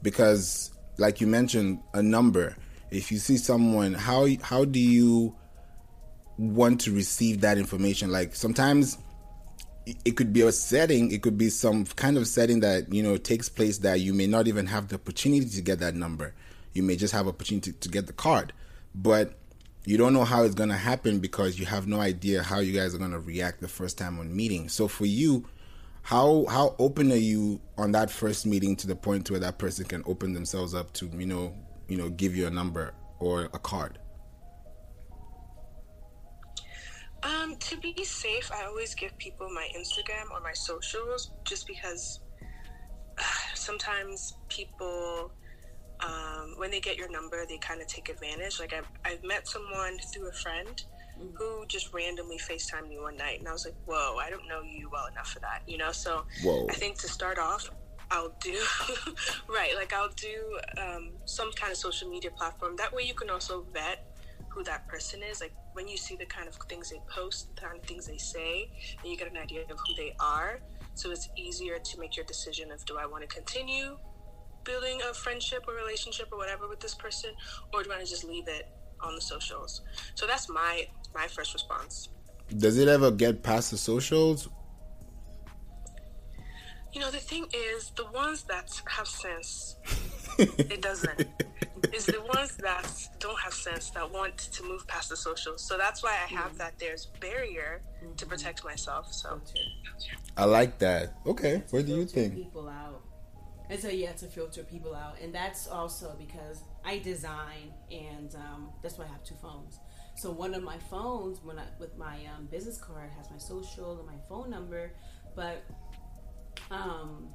Because, 0.03 0.71
like 0.97 1.21
you 1.21 1.27
mentioned, 1.27 1.81
a 1.93 2.03
number. 2.03 2.57
If 2.91 3.13
you 3.13 3.19
see 3.19 3.37
someone, 3.37 3.93
how 3.93 4.27
how 4.41 4.65
do 4.65 4.79
you 4.79 5.35
want 6.39 6.81
to 6.83 6.93
receive 6.93 7.43
that 7.43 7.59
information? 7.59 8.11
Like 8.11 8.35
sometimes 8.35 8.97
it 10.05 10.17
could 10.17 10.33
be 10.33 10.43
a 10.43 10.51
setting 10.51 11.13
it 11.13 11.23
could 11.23 11.39
be 11.39 11.49
some 11.49 11.85
kind 11.85 12.17
of 12.17 12.27
setting 12.27 12.61
that 12.61 12.93
you 12.93 13.03
know 13.03 13.17
takes 13.17 13.49
place 13.49 13.79
that 13.79 14.01
you 14.01 14.13
may 14.13 14.27
not 14.27 14.49
even 14.49 14.67
have 14.67 14.89
the 14.89 14.97
opportunity 14.97 15.49
to 15.49 15.61
get 15.61 15.79
that 15.79 15.95
number. 15.95 16.35
You 16.73 16.83
may 16.83 16.97
just 16.97 17.15
have 17.15 17.27
opportunity 17.27 17.73
to, 17.73 17.89
get 17.89 18.07
the 18.07 18.13
card. 18.13 18.53
But 18.95 19.39
you 19.87 19.97
don't 19.97 20.13
know 20.13 20.25
how 20.25 20.43
it's 20.43 20.55
going 20.55 20.69
to 20.69 20.77
happen 20.77 21.21
because 21.21 21.59
you 21.59 21.65
have 21.65 21.87
no 21.87 22.01
idea 22.01 22.43
how 22.43 22.59
you 22.59 22.73
guys 22.73 22.95
are 22.95 22.99
going 22.99 23.13
to 23.13 23.19
react 23.19 23.61
the 23.61 23.69
first 23.69 23.97
time 23.97 24.19
on 24.19 24.35
meeting. 24.35 24.69
So 24.69 24.87
for 24.89 25.07
you 25.07 25.47
how 26.03 26.47
how 26.49 26.77
open 26.79 27.11
are 27.11 27.17
you 27.17 27.61
on 27.77 27.91
that 27.93 28.11
first 28.11 28.47
meeting 28.47 28.77
to 28.77 28.87
the 28.87 28.95
point 28.95 29.29
where 29.29 29.41
that 29.41 29.59
person 29.59 29.85
can 29.85 30.05
open 30.07 30.35
themselves 30.35 30.73
up 30.73 30.93
to 30.93 31.07
you 31.19 31.27
know 31.27 31.53
you 31.89 31.97
know 31.97 32.09
give 32.11 32.37
you 32.37 32.47
a 32.47 32.51
number 32.51 32.95
or 33.19 33.47
a 33.53 33.59
card 33.59 33.99
Um, 37.27 37.57
to 37.57 37.77
be 37.79 37.95
safe, 38.05 38.51
I 38.53 38.67
always 38.67 38.95
give 38.95 39.17
people 39.19 39.49
my 39.51 39.69
Instagram 39.77 40.31
or 40.31 40.41
my 40.41 40.53
socials 40.53 41.33
just 41.45 41.67
because 41.67 42.21
uh, 43.19 43.23
sometimes 43.55 44.35
people, 44.49 45.33
um, 46.01 46.55
when 46.57 46.71
they 46.71 46.81
get 46.81 46.97
your 46.97 47.11
number, 47.11 47.45
they 47.47 47.59
kind 47.59 47.81
of 47.81 47.89
take 47.89 48.09
advantage. 48.09 48.61
Like, 48.61 48.73
I've, 48.73 48.87
I've 49.05 49.25
met 49.25 49.49
someone 49.49 49.99
through 50.13 50.29
a 50.29 50.33
friend 50.33 50.83
mm-hmm. 51.19 51.37
who 51.37 51.67
just 51.67 51.93
randomly 51.93 52.39
FaceTimed 52.39 52.89
me 52.89 52.99
one 52.99 53.17
night, 53.17 53.41
and 53.41 53.49
I 53.49 53.53
was 53.53 53.65
like, 53.65 53.77
whoa, 53.87 54.19
I 54.19 54.31
don't 54.31 54.47
know 54.47 54.63
you 54.63 54.89
well 54.93 55.07
enough 55.07 55.29
for 55.29 55.41
that, 55.41 55.63
you 55.67 55.79
know? 55.79 55.91
So 55.93 56.25
whoa. 56.45 56.67
I 56.71 56.75
think 56.75 56.99
to 57.01 57.09
start 57.09 57.39
off, 57.39 57.69
I'll 58.09 58.37
do 58.41 58.57
right, 59.49 59.75
like 59.75 59.93
I'll 59.93 60.11
do 60.11 60.61
um, 60.81 61.11
some 61.25 61.51
kind 61.53 61.73
of 61.73 61.77
social 61.79 62.09
media 62.09 62.31
platform. 62.31 62.77
That 62.77 62.95
way, 62.95 63.03
you 63.03 63.15
can 63.15 63.31
also 63.31 63.67
vet 63.73 64.07
who 64.57 64.65
that 64.65 64.89
person 64.89 65.21
is. 65.23 65.41
Like 65.41 65.53
when 65.75 65.87
you 65.87 65.99
see 65.99 66.17
the 66.17 66.25
kind 66.25 66.49
of 66.49 66.55
things 66.69 66.91
they 66.91 67.01
post, 67.09 67.55
the 67.55 67.61
kind 67.61 67.79
of 67.79 67.85
things 67.85 68.07
they 68.07 68.17
say, 68.17 68.71
and 69.03 69.11
you 69.11 69.17
get 69.17 69.31
an 69.31 69.37
idea 69.37 69.63
of 69.63 69.79
who 69.87 69.95
they 69.97 70.15
are. 70.19 70.61
So 70.95 71.11
it's 71.11 71.29
easier 71.37 71.79
to 71.79 72.01
make 72.01 72.17
your 72.17 72.25
decision 72.25 72.73
of 72.73 72.85
do 72.87 72.97
I 72.99 73.05
want 73.05 73.23
to 73.23 73.29
continue 73.29 73.99
building 74.65 75.01
a 75.09 75.13
friendship 75.15 75.65
or 75.69 75.75
relationship 75.75 76.29
or 76.33 76.39
whatever 76.39 76.69
with 76.69 76.81
this 76.81 76.95
person, 76.95 77.31
or 77.73 77.83
do 77.83 77.91
I 77.91 77.97
want 77.97 78.07
to 78.07 78.11
just 78.11 78.25
leave 78.25 78.49
it 78.49 78.69
on 79.03 79.15
the 79.15 79.21
socials? 79.21 79.83
So 80.15 80.27
that's 80.27 80.49
my 80.49 80.87
my 81.15 81.27
first 81.27 81.53
response. 81.53 82.09
Does 82.57 82.79
it 82.79 82.89
ever 82.89 83.11
get 83.11 83.43
past 83.43 83.71
the 83.71 83.77
socials? 83.77 84.49
You 86.93 87.01
know, 87.03 87.11
the 87.11 87.19
thing 87.19 87.47
is, 87.53 87.93
the 87.95 88.07
ones 88.07 88.45
that 88.45 88.71
have 88.87 89.07
sense, 89.07 89.77
it 90.39 90.81
doesn't. 90.81 91.27
It's 91.85 92.07
the 92.07 92.23
ones 92.35 92.57
that 92.57 92.87
don't 93.19 93.39
have 93.41 93.53
sense 93.53 93.91
that 93.91 94.11
want 94.11 94.37
to 94.39 94.63
move 94.65 94.87
past 94.87 95.11
the 95.11 95.17
social. 95.17 95.59
So 95.59 95.77
that's 95.77 96.03
why 96.03 96.11
I 96.13 96.33
have 96.35 96.57
that 96.59 96.79
there's 96.79 97.07
barrier 97.21 97.83
mm-hmm. 98.03 98.15
to 98.15 98.27
protect 98.27 98.65
myself. 98.65 99.13
So 99.13 99.41
I 100.37 100.45
like 100.45 100.79
that. 100.79 101.15
Okay, 101.27 101.63
what 101.71 101.87
do 101.87 101.97
you 101.97 102.07
think? 102.07 102.35
People 102.35 102.69
out. 102.69 103.03
And 103.69 103.81
so 103.81 103.89
you 103.89 104.07
have 104.07 104.17
to 104.17 104.27
filter 104.27 104.63
people 104.63 104.95
out, 104.95 105.17
and 105.21 105.35
that's 105.35 105.67
also 105.67 106.15
because 106.17 106.63
I 106.85 106.99
design, 106.99 107.75
and 107.91 108.33
um, 108.37 108.71
that's 108.81 108.97
why 108.97 109.05
I 109.05 109.09
have 109.09 109.25
two 109.25 109.35
phones. 109.43 109.81
So 110.17 110.31
one 110.31 110.55
of 110.55 110.63
my 110.63 110.79
phones, 110.89 111.41
when 111.43 111.59
I 111.59 111.65
with 111.81 111.97
my 111.99 112.17
um, 112.37 112.47
business 112.47 112.79
card, 112.79 113.11
has 113.17 113.29
my 113.31 113.39
social 113.39 113.99
and 113.99 114.07
my 114.07 114.19
phone 114.29 114.51
number, 114.51 114.93
but 115.35 115.65
um, 116.71 117.29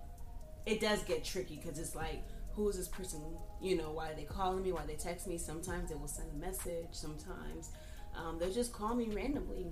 it 0.66 0.80
does 0.80 1.04
get 1.04 1.24
tricky 1.24 1.58
because 1.62 1.78
it's 1.80 1.96
like, 1.96 2.24
who 2.54 2.70
is 2.70 2.78
this 2.78 2.88
person? 2.88 3.22
You 3.62 3.78
know, 3.78 3.92
why 3.92 4.12
are 4.12 4.16
they 4.16 4.24
calling 4.24 4.64
me? 4.64 4.72
Why 4.72 4.86
they 4.86 4.96
text 4.96 5.28
me? 5.28 5.38
Sometimes 5.38 5.90
they 5.90 5.96
will 5.96 6.08
send 6.08 6.30
a 6.32 6.46
message. 6.46 6.88
Sometimes 6.92 7.70
um, 8.16 8.38
they'll 8.40 8.52
just 8.52 8.74
call 8.74 8.96
me 8.96 9.10
randomly 9.10 9.68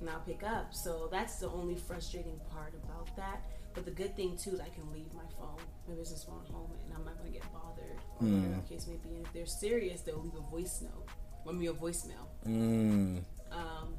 and 0.00 0.08
I'll 0.08 0.20
pick 0.20 0.42
up. 0.42 0.74
So 0.74 1.08
that's 1.10 1.36
the 1.36 1.48
only 1.48 1.76
frustrating 1.76 2.40
part 2.50 2.74
about 2.84 3.14
that. 3.16 3.42
But 3.74 3.84
the 3.84 3.90
good 3.90 4.16
thing 4.16 4.36
too 4.36 4.50
is 4.50 4.60
I 4.60 4.68
can 4.68 4.90
leave 4.92 5.12
my 5.12 5.22
phone, 5.38 5.60
my 5.88 5.94
business 5.94 6.24
phone 6.24 6.44
home, 6.50 6.70
and 6.84 6.94
I'm 6.94 7.04
not 7.04 7.18
going 7.18 7.32
to 7.32 7.38
get 7.38 7.52
bothered. 7.52 7.98
Or 8.20 8.26
mm. 8.26 8.42
whatever 8.42 8.62
the 8.62 8.74
case 8.74 8.86
may 8.86 8.96
be. 8.96 9.16
And 9.16 9.26
if 9.26 9.32
they're 9.32 9.46
serious, 9.46 10.00
they'll 10.00 10.20
leave 10.20 10.34
a 10.36 10.50
voice 10.50 10.80
note, 10.82 11.08
leave 11.44 11.58
me 11.58 11.66
a 11.66 11.72
voicemail. 11.72 12.26
Mm. 12.46 13.22
Um, 13.52 13.94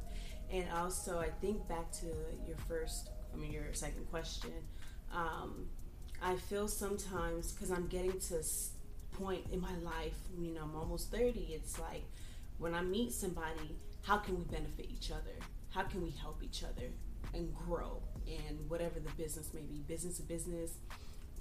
and 0.52 0.66
also, 0.72 1.20
I 1.20 1.30
think 1.42 1.68
back 1.68 1.92
to 1.94 2.08
your 2.48 2.58
first, 2.68 3.10
I 3.34 3.38
mean, 3.38 3.52
your 3.52 3.74
second 3.74 4.10
question 4.10 4.52
um, 5.16 5.68
I 6.22 6.36
feel 6.36 6.68
sometimes 6.68 7.52
because 7.52 7.72
I'm 7.72 7.88
getting 7.88 8.20
to 8.20 8.44
point 9.18 9.46
in 9.52 9.60
my 9.62 9.76
life, 9.84 10.18
you 10.38 10.54
know, 10.54 10.62
I'm 10.64 10.76
almost 10.76 11.12
30. 11.12 11.40
It's 11.54 11.80
like 11.80 12.04
when 12.58 12.74
I 12.74 12.82
meet 12.82 13.12
somebody, 13.12 13.76
how 14.04 14.18
can 14.18 14.38
we 14.38 14.44
benefit 14.46 14.88
each 14.90 15.12
other? 15.12 15.36
How 15.70 15.84
can 15.84 16.04
we 16.04 16.12
help 16.12 16.42
each 16.44 16.64
other 16.64 16.88
and 17.34 17.54
grow? 17.54 18.02
And 18.28 18.70
whatever 18.70 19.00
the 19.00 19.12
business 19.12 19.54
may 19.54 19.62
be, 19.62 19.84
business 19.88 20.18
to 20.18 20.24
business, 20.24 20.72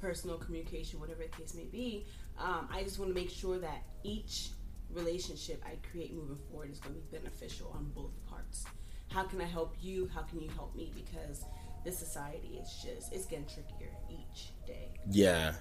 personal 0.00 0.36
communication, 0.36 1.00
whatever 1.00 1.22
the 1.22 1.28
case 1.36 1.54
may 1.54 1.64
be, 1.64 2.06
um, 2.38 2.68
I 2.72 2.82
just 2.82 2.98
want 2.98 3.10
to 3.10 3.14
make 3.14 3.30
sure 3.30 3.58
that 3.58 3.84
each 4.02 4.50
relationship 4.90 5.62
I 5.64 5.76
create 5.90 6.14
moving 6.14 6.38
forward 6.50 6.70
is 6.70 6.78
going 6.78 6.94
to 6.94 7.00
be 7.00 7.16
beneficial 7.18 7.72
on 7.74 7.90
both 7.94 8.12
parts. 8.28 8.64
How 9.08 9.24
can 9.24 9.40
I 9.40 9.46
help 9.46 9.76
you? 9.80 10.10
How 10.12 10.22
can 10.22 10.40
you 10.40 10.50
help 10.50 10.74
me? 10.74 10.92
Because 10.94 11.44
this 11.84 11.98
society 11.98 12.58
is 12.60 12.68
just 12.84 13.12
it's 13.12 13.26
getting 13.26 13.46
trickier 13.46 13.90
each 14.10 14.50
day. 14.66 14.90
Yeah, 15.10 15.54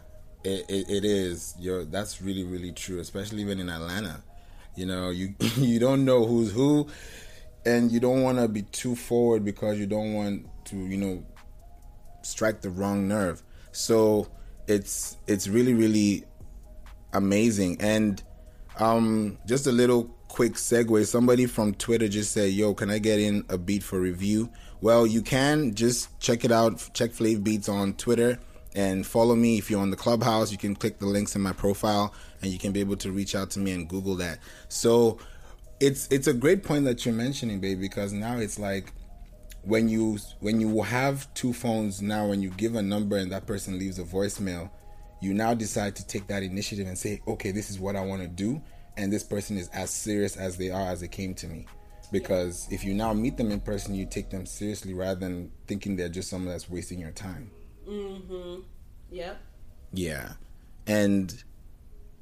it, 0.43 0.65
it, 0.69 0.89
it 0.89 1.05
is. 1.05 1.55
Yo, 1.59 1.85
that's 1.85 2.21
really 2.21 2.43
really 2.43 2.71
true, 2.71 2.99
especially 2.99 3.41
even 3.41 3.59
in 3.59 3.69
Atlanta. 3.69 4.23
You 4.75 4.85
know, 4.85 5.09
you 5.09 5.35
you 5.57 5.79
don't 5.79 6.05
know 6.05 6.25
who's 6.25 6.51
who, 6.51 6.87
and 7.65 7.91
you 7.91 7.99
don't 7.99 8.21
want 8.21 8.39
to 8.39 8.47
be 8.47 8.63
too 8.63 8.95
forward 8.95 9.45
because 9.45 9.79
you 9.79 9.85
don't 9.85 10.13
want 10.13 10.47
to 10.65 10.75
you 10.75 10.97
know 10.97 11.25
strike 12.21 12.61
the 12.61 12.69
wrong 12.69 13.07
nerve. 13.07 13.43
So 13.71 14.29
it's 14.67 15.17
it's 15.27 15.47
really 15.47 15.73
really 15.73 16.23
amazing 17.13 17.77
and 17.81 18.23
um 18.79 19.37
just 19.45 19.67
a 19.67 19.71
little 19.71 20.05
quick 20.29 20.53
segue 20.53 21.05
somebody 21.05 21.45
from 21.45 21.73
twitter 21.75 22.07
just 22.07 22.31
said 22.31 22.51
yo 22.51 22.73
can 22.73 22.89
i 22.89 22.97
get 22.97 23.19
in 23.19 23.43
a 23.49 23.57
beat 23.57 23.83
for 23.83 23.99
review 23.99 24.49
well 24.81 25.05
you 25.05 25.21
can 25.21 25.75
just 25.75 26.17
check 26.19 26.43
it 26.43 26.51
out 26.51 26.89
check 26.93 27.11
flav 27.11 27.43
beats 27.43 27.69
on 27.69 27.93
twitter 27.95 28.39
and 28.75 29.05
follow 29.05 29.35
me. 29.35 29.57
If 29.57 29.69
you're 29.69 29.81
on 29.81 29.91
the 29.91 29.97
clubhouse 29.97 30.51
you 30.51 30.57
can 30.57 30.75
click 30.75 30.99
the 30.99 31.05
links 31.05 31.35
in 31.35 31.41
my 31.41 31.53
profile 31.53 32.13
and 32.41 32.51
you 32.51 32.59
can 32.59 32.71
be 32.71 32.79
able 32.79 32.97
to 32.97 33.11
reach 33.11 33.35
out 33.35 33.49
to 33.51 33.59
me 33.59 33.71
and 33.71 33.87
google 33.87 34.15
that. 34.15 34.39
So 34.69 35.19
it's 35.79 36.07
it's 36.09 36.27
a 36.27 36.33
great 36.33 36.63
point 36.63 36.85
that 36.85 37.05
you're 37.05 37.15
mentioning 37.15 37.59
babe 37.59 37.79
because 37.79 38.13
now 38.13 38.37
it's 38.37 38.59
like 38.59 38.93
when 39.63 39.89
you 39.89 40.17
when 40.39 40.59
you 40.61 40.81
have 40.81 41.33
two 41.33 41.53
phones 41.53 42.01
now 42.01 42.27
when 42.27 42.41
you 42.41 42.49
give 42.51 42.75
a 42.75 42.81
number 42.81 43.17
and 43.17 43.31
that 43.31 43.47
person 43.47 43.79
leaves 43.79 43.97
a 43.97 44.03
voicemail 44.03 44.69
you 45.21 45.33
now 45.33 45.53
decide 45.53 45.95
to 45.95 46.05
take 46.05 46.27
that 46.27 46.43
initiative 46.43 46.85
and 46.85 46.97
say 46.97 47.21
okay 47.27 47.51
this 47.51 47.69
is 47.69 47.79
what 47.79 47.95
i 47.95 48.01
want 48.01 48.21
to 48.21 48.27
do 48.27 48.61
and 48.97 49.11
this 49.11 49.23
person 49.23 49.57
is 49.57 49.69
as 49.69 49.89
serious 49.89 50.37
as 50.37 50.57
they 50.57 50.69
are 50.69 50.89
as 50.89 51.01
they 51.01 51.07
came 51.07 51.33
to 51.35 51.47
me. 51.47 51.65
Because 52.11 52.67
if 52.69 52.83
you 52.83 52.93
now 52.93 53.11
meet 53.13 53.37
them 53.37 53.51
in 53.51 53.59
person 53.59 53.95
you 53.95 54.05
take 54.05 54.29
them 54.29 54.45
seriously 54.45 54.93
rather 54.93 55.19
than 55.19 55.51
thinking 55.65 55.95
they're 55.95 56.09
just 56.09 56.29
someone 56.29 56.51
that's 56.51 56.69
wasting 56.69 56.99
your 56.99 57.11
time 57.11 57.49
mm-hmm 57.87 58.61
yep 59.11 59.41
yeah 59.93 60.33
and 60.87 61.43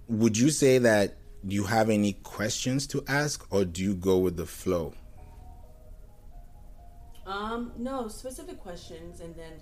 would 0.07 0.37
you 0.37 0.49
say 0.49 0.77
that 0.77 1.15
you 1.43 1.63
have 1.63 1.89
any 1.89 2.13
questions 2.13 2.85
to 2.87 3.03
ask 3.07 3.45
or 3.51 3.65
do 3.65 3.81
you 3.81 3.95
go 3.95 4.17
with 4.17 4.37
the 4.37 4.45
flow 4.45 4.93
um, 7.25 7.71
no 7.77 8.07
specific 8.07 8.59
questions, 8.59 9.21
and 9.21 9.35
then 9.35 9.53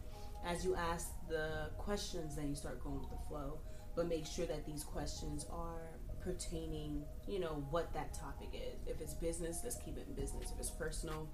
as 0.46 0.64
you 0.64 0.76
ask 0.76 1.10
the 1.28 1.70
questions, 1.78 2.36
then 2.36 2.50
you 2.50 2.56
start 2.56 2.84
going 2.84 3.00
with 3.00 3.10
the 3.10 3.28
flow. 3.28 3.60
But 3.96 4.08
make 4.08 4.26
sure 4.26 4.46
that 4.46 4.66
these 4.66 4.84
questions 4.84 5.46
are 5.52 6.00
pertaining, 6.24 7.04
you 7.28 7.40
know, 7.40 7.64
what 7.70 7.94
that 7.94 8.14
topic 8.14 8.50
is. 8.54 8.80
If 8.88 9.02
it's 9.02 9.14
business, 9.14 9.62
let's 9.64 9.78
keep 9.78 9.98
it 9.98 10.06
in 10.08 10.14
business. 10.14 10.52
If 10.52 10.60
it's 10.60 10.70
personal, 10.70 11.28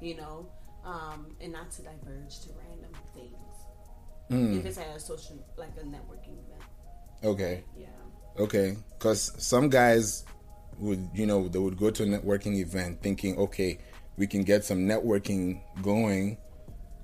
you 0.00 0.16
know, 0.16 0.48
um, 0.84 1.36
and 1.40 1.52
not 1.52 1.70
to 1.72 1.82
diverge 1.82 2.40
to 2.40 2.48
random 2.58 2.92
things. 3.12 3.32
Mm. 4.30 4.58
If 4.58 4.66
it's 4.66 4.78
at 4.78 4.96
a 4.96 5.00
social, 5.00 5.44
like 5.56 5.70
a 5.80 5.84
networking 5.84 6.38
event. 6.44 6.62
Okay. 7.24 7.64
Yeah. 7.76 7.86
Okay, 8.38 8.76
because 8.98 9.32
some 9.38 9.70
guys 9.70 10.24
would, 10.78 11.08
you 11.14 11.24
know, 11.24 11.48
they 11.48 11.58
would 11.58 11.78
go 11.78 11.90
to 11.90 12.02
a 12.02 12.06
networking 12.06 12.56
event 12.56 13.00
thinking, 13.02 13.38
okay, 13.38 13.78
we 14.16 14.26
can 14.26 14.42
get 14.42 14.64
some 14.64 14.80
networking 14.80 15.60
going 15.82 16.38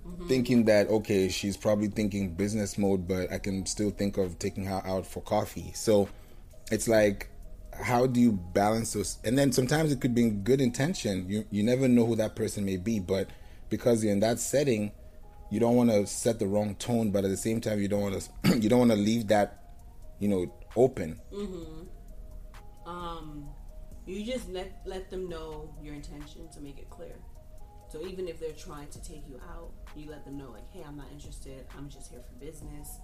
mm-hmm. 0.07 0.26
thinking 0.29 0.64
that 0.64 0.88
okay 0.88 1.29
she's 1.29 1.57
probably 1.57 1.88
thinking 1.88 2.35
business 2.35 2.79
mode 2.79 3.07
but 3.07 3.31
i 3.33 3.38
can 3.38 3.64
still 3.67 3.91
think 3.91 4.17
of 4.17 4.38
taking 4.38 4.64
her 4.64 4.83
out 4.87 5.07
for 5.07 5.21
coffee 5.23 5.73
so 5.75 6.09
it's 6.71 6.88
like 6.88 7.29
how 7.73 8.07
do 8.07 8.21
you 8.21 8.33
balance 8.33 8.93
those 8.93 9.19
and 9.25 9.38
then 9.38 9.50
sometimes 9.50 9.93
it 9.93 10.00
could 10.00 10.14
be 10.14 10.23
in 10.23 10.43
good 10.43 10.61
intention 10.61 11.29
you 11.29 11.45
you 11.50 11.62
never 11.62 11.88
know 11.88 12.07
who 12.07 12.17
that 12.17 12.37
person 12.37 12.64
may 12.64 12.76
be 12.76 12.99
but 13.00 13.29
because 13.71 14.05
you're 14.05 14.12
in 14.12 14.21
that 14.21 14.38
setting 14.38 14.93
you 15.52 15.61
don't 15.61 15.76
want 15.76 15.90
to 15.90 16.06
set 16.06 16.38
the 16.38 16.47
wrong 16.47 16.75
tone 16.76 17.11
but 17.11 17.25
at 17.25 17.30
the 17.30 17.37
same 17.37 17.61
time 17.61 17.80
you 17.80 17.88
don't 17.88 18.00
want 18.00 18.30
to 18.44 18.59
you 18.59 18.68
don't 18.68 18.80
want 18.80 18.90
to 18.90 18.97
leave 18.97 19.28
that 19.28 19.75
you 20.18 20.28
know 20.28 20.52
open 20.76 21.21
mm-hmm. 21.32 22.88
um 22.88 23.49
you 24.06 24.25
just 24.25 24.49
let 24.50 24.80
let 24.85 25.11
them 25.11 25.28
know 25.28 25.73
your 25.82 25.94
intention 25.94 26.49
to 26.54 26.61
make 26.61 26.78
it 26.78 26.90
clear. 26.90 27.14
So 27.88 28.00
even 28.06 28.26
if 28.26 28.40
they're 28.40 28.52
trying 28.52 28.88
to 28.88 29.02
take 29.02 29.28
you 29.28 29.38
out, 29.50 29.71
you 29.94 30.11
let 30.11 30.25
them 30.25 30.38
know 30.38 30.50
like, 30.50 30.68
hey, 30.73 30.82
I'm 30.87 30.97
not 30.97 31.06
interested. 31.12 31.66
I'm 31.76 31.88
just 31.88 32.11
here 32.11 32.21
for 32.21 32.44
business. 32.44 32.99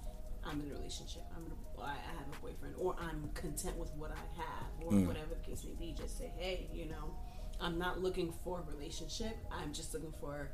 I'm 0.44 0.60
in 0.60 0.70
a 0.70 0.74
relationship. 0.74 1.22
I'm 1.36 1.44
a, 1.52 1.82
I 1.84 1.94
have 1.94 2.26
a 2.32 2.40
boyfriend, 2.40 2.74
or 2.78 2.96
I'm 2.98 3.28
content 3.34 3.76
with 3.76 3.92
what 3.96 4.12
I 4.12 4.40
have, 4.40 4.66
or 4.80 4.92
mm. 4.92 5.06
whatever 5.06 5.34
the 5.34 5.50
case 5.50 5.64
may 5.64 5.74
be. 5.74 5.92
Just 5.92 6.16
say, 6.16 6.32
hey, 6.38 6.70
you 6.72 6.86
know, 6.86 7.14
I'm 7.60 7.78
not 7.78 8.00
looking 8.00 8.32
for 8.44 8.60
a 8.60 8.74
relationship. 8.74 9.36
I'm 9.52 9.74
just 9.74 9.92
looking 9.92 10.14
for 10.20 10.48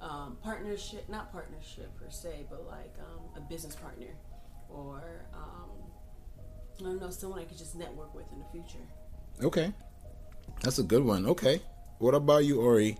um, 0.00 0.36
partnership, 0.42 1.08
not 1.08 1.32
partnership 1.32 1.94
per 1.98 2.10
se, 2.10 2.46
but 2.48 2.66
like 2.66 2.94
um, 3.00 3.24
a 3.36 3.40
business 3.40 3.76
partner, 3.76 4.14
or 4.68 5.26
um, 5.34 5.70
I 6.78 6.82
don't 6.82 7.00
know, 7.00 7.10
someone 7.10 7.40
I 7.40 7.44
could 7.44 7.58
just 7.58 7.76
network 7.76 8.14
with 8.14 8.26
in 8.32 8.38
the 8.38 8.46
future. 8.50 8.84
Okay. 9.42 9.72
That's 10.62 10.78
a 10.78 10.82
good 10.82 11.04
one. 11.04 11.26
Okay. 11.26 11.60
What 11.98 12.14
about 12.14 12.44
you, 12.44 12.60
Ori? 12.60 12.96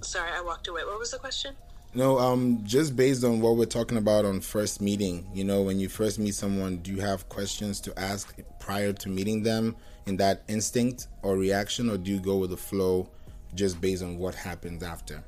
Sorry, 0.00 0.30
I 0.30 0.40
walked 0.40 0.68
away. 0.68 0.84
What 0.84 0.98
was 0.98 1.10
the 1.10 1.18
question? 1.18 1.54
No, 1.94 2.18
um, 2.18 2.60
just 2.64 2.94
based 2.96 3.24
on 3.24 3.40
what 3.40 3.56
we're 3.56 3.64
talking 3.64 3.96
about 3.98 4.24
on 4.24 4.40
first 4.40 4.80
meeting, 4.80 5.28
you 5.32 5.42
know, 5.42 5.62
when 5.62 5.80
you 5.80 5.88
first 5.88 6.18
meet 6.18 6.34
someone, 6.34 6.78
do 6.78 6.92
you 6.92 7.00
have 7.00 7.28
questions 7.28 7.80
to 7.80 7.98
ask 7.98 8.34
prior 8.60 8.92
to 8.92 9.08
meeting 9.08 9.42
them 9.42 9.74
in 10.08 10.16
that 10.16 10.42
instinct 10.48 11.06
or 11.22 11.36
reaction, 11.36 11.90
or 11.90 11.98
do 11.98 12.10
you 12.10 12.18
go 12.18 12.38
with 12.38 12.50
the 12.50 12.56
flow 12.56 13.08
just 13.54 13.78
based 13.80 14.02
on 14.02 14.16
what 14.16 14.34
happens 14.34 14.82
after? 14.82 15.22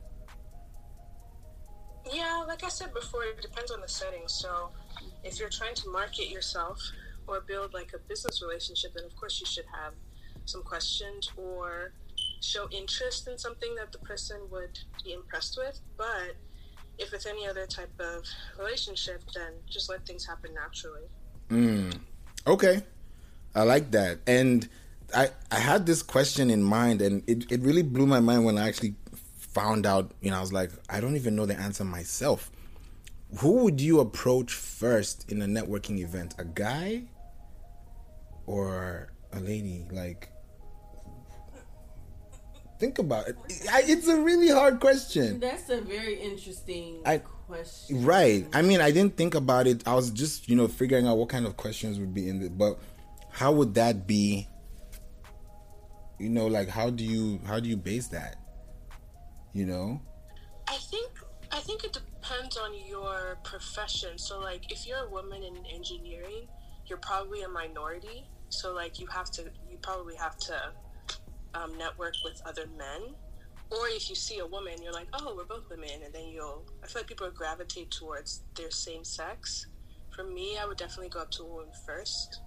Yeah, 2.11 2.45
like 2.49 2.65
I 2.65 2.69
said 2.69 2.93
before, 2.95 3.25
it 3.25 3.43
depends 3.43 3.71
on 3.71 3.83
the 3.83 3.89
setting. 3.89 4.27
So 4.27 4.71
if 5.23 5.39
you're 5.39 5.51
trying 5.51 5.75
to 5.77 5.91
market 5.91 6.31
yourself 6.31 6.81
or 7.27 7.43
build 7.43 7.75
like 7.75 7.93
a 7.95 7.99
business 8.09 8.43
relationship, 8.43 8.93
then 8.95 9.05
of 9.05 9.15
course 9.17 9.39
you 9.39 9.47
should 9.47 9.67
have 9.71 9.93
some 10.47 10.63
questions 10.63 11.31
or 11.37 11.93
show 12.41 12.67
interest 12.71 13.29
in 13.29 13.37
something 13.37 13.75
that 13.77 13.93
the 13.93 13.99
person 13.99 14.41
would 14.51 14.79
be 15.05 15.13
impressed 15.13 15.59
with. 15.59 15.79
But 15.99 16.37
if 16.99 17.13
it's 17.13 17.27
any 17.27 17.47
other 17.47 17.67
type 17.67 17.93
of 18.01 18.25
relationship, 18.59 19.23
then 19.35 19.53
just 19.69 19.91
let 19.91 20.07
things 20.07 20.27
happen 20.27 20.55
naturally. 20.55 21.07
Mm. 21.51 22.01
Okay. 22.47 22.83
I 23.55 23.63
like 23.63 23.91
that. 23.93 24.19
And 24.27 24.69
I, 25.15 25.31
I 25.51 25.59
had 25.59 25.87
this 25.87 26.03
question 26.03 26.51
in 26.51 26.63
mind 26.63 27.03
and 27.03 27.23
it, 27.29 27.51
it 27.51 27.61
really 27.61 27.83
blew 27.83 28.07
my 28.07 28.21
mind 28.21 28.45
when 28.45 28.59
I 28.59 28.69
actually 28.69 28.95
found 29.37 29.87
out, 29.87 30.13
you 30.21 30.31
know, 30.31 30.39
I 30.39 30.41
was 30.41 30.53
like, 30.53 30.71
I 30.89 31.01
don't 31.01 31.17
even 31.17 31.35
know 31.35 31.47
the 31.47 31.59
answer 31.59 31.85
myself 31.85 32.51
who 33.39 33.65
would 33.65 33.81
you 33.81 34.01
approach 34.01 34.53
first 34.53 35.31
in 35.31 35.43
a 35.43 35.47
networking 35.47 35.99
event? 36.01 36.35
A 36.39 36.45
guy 36.45 37.05
or 38.47 39.13
a 39.33 39.41
lady? 39.41 39.87
Like, 39.91 40.31
think 42.79 42.99
about 42.99 43.29
it. 43.29 43.37
It's 43.49 44.09
a 44.09 44.21
really 44.21 44.51
hard 44.51 44.81
question. 44.81 45.39
That's 45.39 45.71
a 45.71 45.81
very 45.81 46.15
interesting 46.15 47.03
I, 47.07 47.19
question. 47.19 48.05
Right. 48.05 48.47
I 48.53 48.63
mean, 48.63 48.81
I 48.81 48.91
didn't 48.91 49.17
think 49.17 49.35
about 49.35 49.67
it. 49.67 49.87
I 49.87 49.95
was 49.95 50.11
just, 50.11 50.49
you 50.49 50.57
know, 50.57 50.67
figuring 50.67 51.07
out 51.07 51.17
what 51.17 51.29
kind 51.29 51.47
of 51.47 51.57
questions 51.57 52.01
would 52.01 52.13
be 52.13 52.29
in 52.29 52.43
it. 52.43 52.59
But 52.59 52.79
how 53.31 53.53
would 53.53 53.75
that 53.75 54.07
be? 54.07 54.49
You 56.19 56.29
know, 56.29 56.47
like 56.47 56.69
how 56.69 56.91
do 56.91 57.05
you 57.05 57.41
how 57.47 57.61
do 57.61 57.69
you 57.69 57.77
base 57.77 58.09
that? 58.09 58.37
You 59.53 59.67
know. 59.67 60.01
I 60.69 60.77
think 60.77 61.11
I 61.53 61.59
think 61.59 61.85
it 61.85 61.93
depends 61.93 62.57
on 62.57 62.71
your 62.87 63.39
profession. 63.43 64.17
So, 64.19 64.39
like, 64.39 64.71
if 64.71 64.87
you're 64.87 65.05
a 65.07 65.11
woman 65.11 65.43
in 65.43 65.57
engineering, 65.67 66.47
you're 66.87 66.99
probably 66.99 67.43
a 67.43 67.49
minority. 67.49 68.29
So, 68.51 68.73
like, 68.73 69.01
you 69.01 69.07
have 69.09 69.31
to, 69.33 69.43
you 69.69 69.79
probably 69.83 70.15
have 70.17 70.37
to 70.39 70.73
um, 71.55 71.77
network 71.77 72.15
with 72.25 72.41
other 72.47 72.67
men. 72.79 73.15
Or 73.71 73.89
if 73.89 74.09
you 74.09 74.17
see 74.17 74.39
a 74.39 74.47
woman, 74.47 74.75
you're 74.83 74.93
like, 74.93 75.09
oh, 75.13 75.35
we're 75.37 75.45
both 75.45 75.69
women, 75.71 76.03
and 76.05 76.13
then 76.13 76.29
you'll. 76.29 76.65
I 76.83 76.87
feel 76.87 77.03
like 77.03 77.09
people 77.09 77.31
gravitate 77.31 77.91
towards 77.91 78.43
their 78.57 78.71
same 78.71 79.05
sex. 79.05 79.67
For 80.15 80.25
me, 80.25 80.59
I 80.61 80.67
would 80.67 80.77
definitely 80.77 81.09
go 81.09 81.21
up 81.21 81.31
to 81.33 81.43
a 81.43 81.47
woman 81.47 81.73
first. 81.87 82.41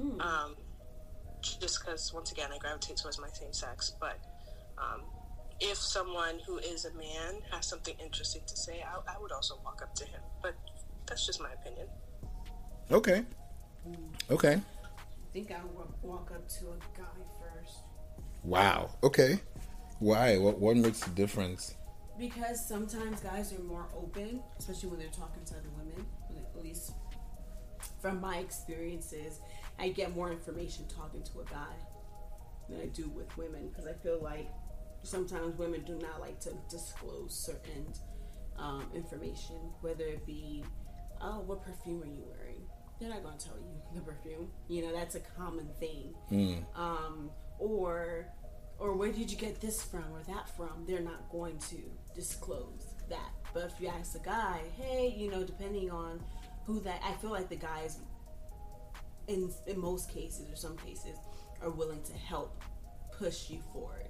Hmm. 0.00 0.20
Um, 0.20 0.56
just 1.40 1.80
because, 1.80 2.12
once 2.12 2.32
again, 2.32 2.50
I 2.52 2.58
gravitate 2.58 2.96
towards 2.96 3.20
my 3.20 3.28
same 3.28 3.52
sex. 3.52 3.94
But 4.00 4.18
um, 4.78 5.02
if 5.60 5.76
someone 5.76 6.38
who 6.46 6.58
is 6.58 6.84
a 6.84 6.92
man 6.94 7.40
has 7.52 7.66
something 7.66 7.94
interesting 8.02 8.42
to 8.46 8.56
say, 8.56 8.82
I, 8.82 9.14
I 9.14 9.18
would 9.20 9.32
also 9.32 9.58
walk 9.64 9.80
up 9.82 9.94
to 9.96 10.04
him. 10.04 10.20
But 10.42 10.54
that's 11.06 11.24
just 11.24 11.40
my 11.40 11.52
opinion. 11.52 11.86
Okay. 12.90 13.24
Okay. 14.30 14.54
I 14.54 15.32
think 15.32 15.50
I 15.50 15.60
would 15.76 15.88
walk 16.02 16.30
up 16.34 16.48
to 16.48 16.66
a 16.66 16.98
guy 16.98 17.04
first. 17.40 17.78
Wow. 18.42 18.90
Okay. 19.02 19.40
Why? 19.98 20.38
What 20.38 20.58
what 20.58 20.76
makes 20.76 21.00
the 21.00 21.10
difference? 21.10 21.74
Because 22.18 22.66
sometimes 22.66 23.20
guys 23.20 23.52
are 23.52 23.62
more 23.62 23.86
open, 23.96 24.40
especially 24.58 24.88
when 24.90 24.98
they're 24.98 25.08
talking 25.08 25.44
to 25.46 25.54
other 25.54 25.68
women. 25.76 26.06
At 26.54 26.62
least 26.62 26.92
from 28.00 28.20
my 28.20 28.38
experiences, 28.38 29.40
I 29.78 29.88
get 29.88 30.14
more 30.14 30.32
information 30.32 30.86
talking 30.88 31.22
to 31.22 31.40
a 31.40 31.44
guy 31.44 31.74
than 32.68 32.80
I 32.80 32.86
do 32.86 33.08
with 33.08 33.36
women 33.36 33.68
because 33.68 33.86
I 33.86 33.92
feel 33.92 34.20
like 34.22 34.48
sometimes 35.02 35.56
women 35.58 35.82
do 35.84 35.98
not 35.98 36.20
like 36.20 36.40
to 36.40 36.50
disclose 36.68 37.34
certain 37.34 37.86
um, 38.58 38.84
information, 38.94 39.56
whether 39.80 40.04
it 40.04 40.26
be, 40.26 40.64
oh, 41.20 41.40
what 41.46 41.62
perfume 41.62 42.02
are 42.02 42.06
you 42.06 42.24
wearing? 42.26 42.62
They're 42.98 43.10
not 43.10 43.22
going 43.22 43.36
to 43.36 43.46
tell 43.46 43.58
you 43.58 43.74
the 43.94 44.00
perfume. 44.00 44.48
You 44.68 44.82
know, 44.82 44.92
that's 44.94 45.14
a 45.14 45.20
common 45.20 45.68
thing. 45.78 46.14
Mm. 46.30 46.64
Um, 46.74 47.30
or, 47.58 48.26
or 48.78 48.94
where 48.94 49.12
did 49.12 49.30
you 49.30 49.36
get 49.36 49.60
this 49.60 49.82
from 49.82 50.04
or 50.12 50.22
that 50.28 50.48
from? 50.56 50.84
They're 50.86 51.00
not 51.00 51.28
going 51.30 51.58
to 51.70 51.76
disclose 52.14 52.86
that. 53.10 53.30
But 53.52 53.64
if 53.64 53.80
you 53.80 53.88
ask 53.88 54.16
a 54.16 54.24
guy, 54.24 54.60
hey, 54.76 55.14
you 55.16 55.30
know, 55.30 55.44
depending 55.44 55.90
on 55.90 56.20
who 56.64 56.80
that, 56.80 57.00
I 57.04 57.12
feel 57.20 57.30
like 57.30 57.48
the 57.48 57.56
guys, 57.56 57.98
in 59.28 59.50
in 59.66 59.78
most 59.80 60.10
cases 60.10 60.50
or 60.50 60.56
some 60.56 60.76
cases, 60.78 61.16
are 61.62 61.70
willing 61.70 62.02
to 62.04 62.12
help 62.14 62.62
push 63.18 63.50
you 63.50 63.60
forward. 63.72 64.08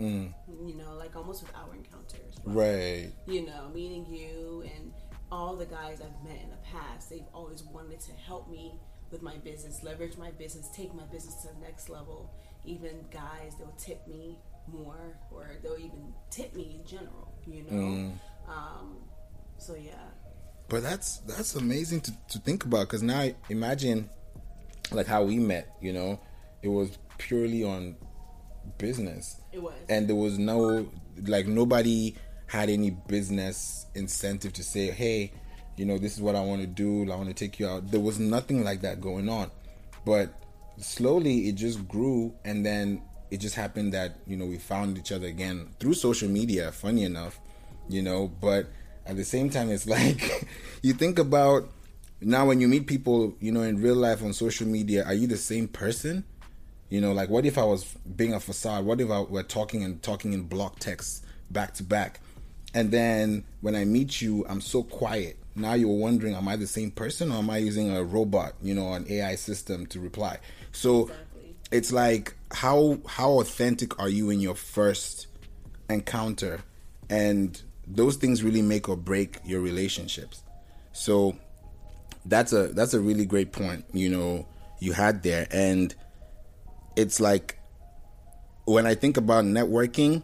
Mm. 0.00 0.34
You 0.66 0.74
know, 0.74 0.94
like 0.94 1.14
almost 1.16 1.42
with 1.42 1.54
our 1.54 1.72
encounters. 1.74 2.34
Right. 2.44 3.12
You 3.26 3.46
know, 3.46 3.68
meeting 3.72 4.06
you 4.06 4.64
and 4.74 4.92
all 5.30 5.54
the 5.56 5.66
guys 5.66 6.00
I've 6.00 6.28
met 6.28 6.42
in 6.42 6.50
the 6.50 6.56
past, 6.72 7.10
they've 7.10 7.28
always 7.32 7.62
wanted 7.62 8.00
to 8.00 8.12
help 8.12 8.50
me 8.50 8.74
with 9.10 9.22
my 9.22 9.36
business, 9.38 9.82
leverage 9.84 10.16
my 10.16 10.32
business, 10.32 10.68
take 10.74 10.92
my 10.94 11.04
business 11.04 11.36
to 11.42 11.48
the 11.54 11.60
next 11.60 11.88
level. 11.88 12.34
Even 12.64 13.04
guys, 13.12 13.52
they'll 13.58 13.74
tip 13.78 14.06
me 14.08 14.36
more, 14.66 15.16
or 15.30 15.56
they'll 15.62 15.78
even 15.78 16.12
tip 16.30 16.54
me 16.56 16.80
in 16.80 16.86
general. 16.86 17.32
You 17.46 17.62
know, 17.62 17.70
Mm. 17.70 18.18
um, 18.48 18.96
so 19.58 19.74
yeah. 19.76 19.92
But 20.68 20.82
that's 20.82 21.18
that's 21.18 21.54
amazing 21.54 22.00
to, 22.02 22.12
to 22.30 22.38
think 22.38 22.64
about 22.64 22.88
because 22.88 23.02
now 23.02 23.28
imagine 23.48 24.08
like 24.96 25.06
how 25.06 25.22
we 25.24 25.38
met. 25.38 25.76
You 25.80 25.92
know, 25.92 26.20
it 26.62 26.68
was 26.68 26.98
purely 27.18 27.64
on 27.64 27.96
business, 28.78 29.40
It 29.52 29.62
was. 29.62 29.74
and 29.88 30.08
there 30.08 30.16
was 30.16 30.38
no 30.38 30.88
like 31.26 31.46
nobody 31.46 32.14
had 32.46 32.68
any 32.70 32.90
business 32.90 33.86
incentive 33.94 34.52
to 34.54 34.62
say, 34.62 34.90
hey, 34.90 35.32
you 35.76 35.84
know, 35.84 35.98
this 35.98 36.14
is 36.16 36.22
what 36.22 36.34
I 36.36 36.40
want 36.40 36.60
to 36.60 36.66
do. 36.66 37.10
I 37.12 37.16
want 37.16 37.28
to 37.28 37.34
take 37.34 37.58
you 37.58 37.66
out. 37.68 37.90
There 37.90 38.00
was 38.00 38.18
nothing 38.18 38.64
like 38.64 38.82
that 38.82 39.00
going 39.00 39.28
on, 39.28 39.50
but 40.04 40.32
slowly 40.78 41.48
it 41.48 41.54
just 41.56 41.86
grew, 41.88 42.34
and 42.44 42.64
then 42.64 43.02
it 43.30 43.38
just 43.38 43.54
happened 43.54 43.92
that 43.92 44.16
you 44.26 44.36
know 44.36 44.46
we 44.46 44.58
found 44.58 44.98
each 44.98 45.12
other 45.12 45.26
again 45.26 45.68
through 45.80 45.94
social 45.94 46.28
media. 46.28 46.72
Funny 46.72 47.04
enough, 47.04 47.40
you 47.88 48.02
know, 48.02 48.28
but 48.40 48.66
at 49.06 49.16
the 49.16 49.24
same 49.24 49.50
time, 49.50 49.70
it's 49.70 49.86
like 49.98 50.48
you 50.82 50.94
think 50.94 51.18
about 51.18 51.68
now 52.24 52.46
when 52.46 52.60
you 52.60 52.68
meet 52.68 52.86
people, 52.86 53.34
you 53.40 53.52
know, 53.52 53.62
in 53.62 53.80
real 53.80 53.94
life 53.94 54.22
on 54.22 54.32
social 54.32 54.66
media, 54.66 55.04
are 55.04 55.14
you 55.14 55.26
the 55.26 55.36
same 55.36 55.68
person? 55.68 56.24
You 56.88 57.00
know, 57.00 57.12
like 57.12 57.28
what 57.28 57.44
if 57.46 57.58
I 57.58 57.64
was 57.64 57.84
being 58.16 58.34
a 58.34 58.40
facade? 58.40 58.84
What 58.84 59.00
if 59.00 59.10
I 59.10 59.20
were 59.20 59.42
talking 59.42 59.82
and 59.82 60.02
talking 60.02 60.32
in 60.32 60.42
block 60.42 60.78
text 60.78 61.24
back 61.50 61.74
to 61.74 61.82
back? 61.82 62.20
And 62.72 62.90
then 62.90 63.44
when 63.60 63.74
I 63.76 63.84
meet 63.84 64.20
you, 64.20 64.44
I'm 64.48 64.60
so 64.60 64.82
quiet. 64.82 65.36
Now 65.54 65.74
you're 65.74 65.96
wondering, 65.96 66.34
am 66.34 66.48
I 66.48 66.56
the 66.56 66.66
same 66.66 66.90
person 66.90 67.30
or 67.30 67.36
am 67.36 67.50
I 67.50 67.58
using 67.58 67.94
a 67.94 68.02
robot, 68.02 68.54
you 68.60 68.74
know, 68.74 68.92
an 68.92 69.06
AI 69.08 69.36
system 69.36 69.86
to 69.86 70.00
reply? 70.00 70.38
So 70.72 71.02
Exactly. 71.02 71.54
it's 71.70 71.92
like 71.92 72.34
how 72.52 72.98
how 73.06 73.32
authentic 73.40 73.98
are 74.00 74.08
you 74.08 74.30
in 74.30 74.40
your 74.40 74.54
first 74.56 75.28
encounter? 75.88 76.60
And 77.08 77.60
those 77.86 78.16
things 78.16 78.42
really 78.42 78.62
make 78.62 78.88
or 78.88 78.96
break 78.96 79.38
your 79.44 79.60
relationships. 79.60 80.42
So 80.92 81.36
that's 82.26 82.52
a 82.52 82.68
that's 82.68 82.94
a 82.94 83.00
really 83.00 83.26
great 83.26 83.52
point, 83.52 83.84
you 83.92 84.08
know, 84.08 84.46
you 84.80 84.92
had 84.92 85.22
there. 85.22 85.46
And 85.50 85.94
it's 86.96 87.20
like 87.20 87.58
when 88.64 88.86
I 88.86 88.94
think 88.94 89.16
about 89.16 89.44
networking, 89.44 90.22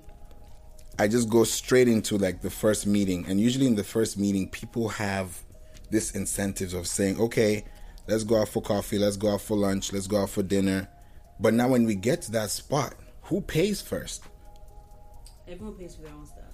I 0.99 1.09
just 1.09 1.29
go 1.29 1.45
straight 1.45 1.89
into 1.89 2.19
like 2.19 2.43
the 2.43 2.51
first 2.51 2.87
meeting. 2.87 3.27
And 3.27 3.41
usually 3.41 3.67
in 3.67 3.75
the 3.75 3.85
first 3.85 4.19
meeting, 4.19 4.49
people 4.49 4.89
have 4.91 5.43
this 5.91 6.13
incentives 6.13 6.75
of 6.75 6.87
saying, 6.87 7.21
okay, 7.21 7.65
let's 8.07 8.25
go 8.25 8.41
out 8.41 8.49
for 8.49 8.63
coffee, 8.63 8.99
let's 8.99 9.17
go 9.17 9.35
out 9.35 9.41
for 9.41 9.57
lunch, 9.57 9.93
let's 9.93 10.07
go 10.07 10.23
out 10.23 10.31
for 10.31 10.43
dinner. 10.43 10.89
But 11.39 11.55
now 11.55 11.69
when 11.69 11.85
we 11.85 11.95
get 11.95 12.23
to 12.23 12.33
that 12.33 12.51
spot, 12.51 12.95
who 13.23 13.41
pays 13.41 13.81
first? 13.81 14.25
Everyone 15.49 15.75
pays 15.75 15.97
for 15.97 16.03
their 16.03 16.13
own 16.13 16.27
stuff. 16.27 16.45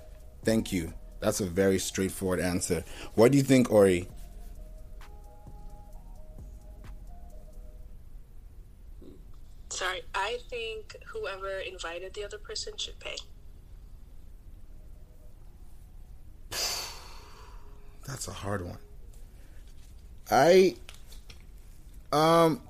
Thank 0.45 0.73
you. 0.73 0.93
That's 1.21 1.41
a 1.41 1.47
very 1.47 1.79
straightforward 1.79 2.41
answer. 2.41 2.85
What 3.15 3.33
do 3.33 3.39
you 3.39 3.45
think, 3.45 3.71
Ori? 3.71 4.09
Sorry, 9.77 10.01
I 10.15 10.39
think 10.49 10.97
whoever 11.09 11.59
invited 11.59 12.15
the 12.15 12.25
other 12.25 12.39
person 12.39 12.73
should 12.79 12.99
pay. 12.99 13.17
That's 18.07 18.27
a 18.27 18.33
hard 18.33 18.65
one. 18.65 18.79
I 20.31 20.77
um 22.11 22.63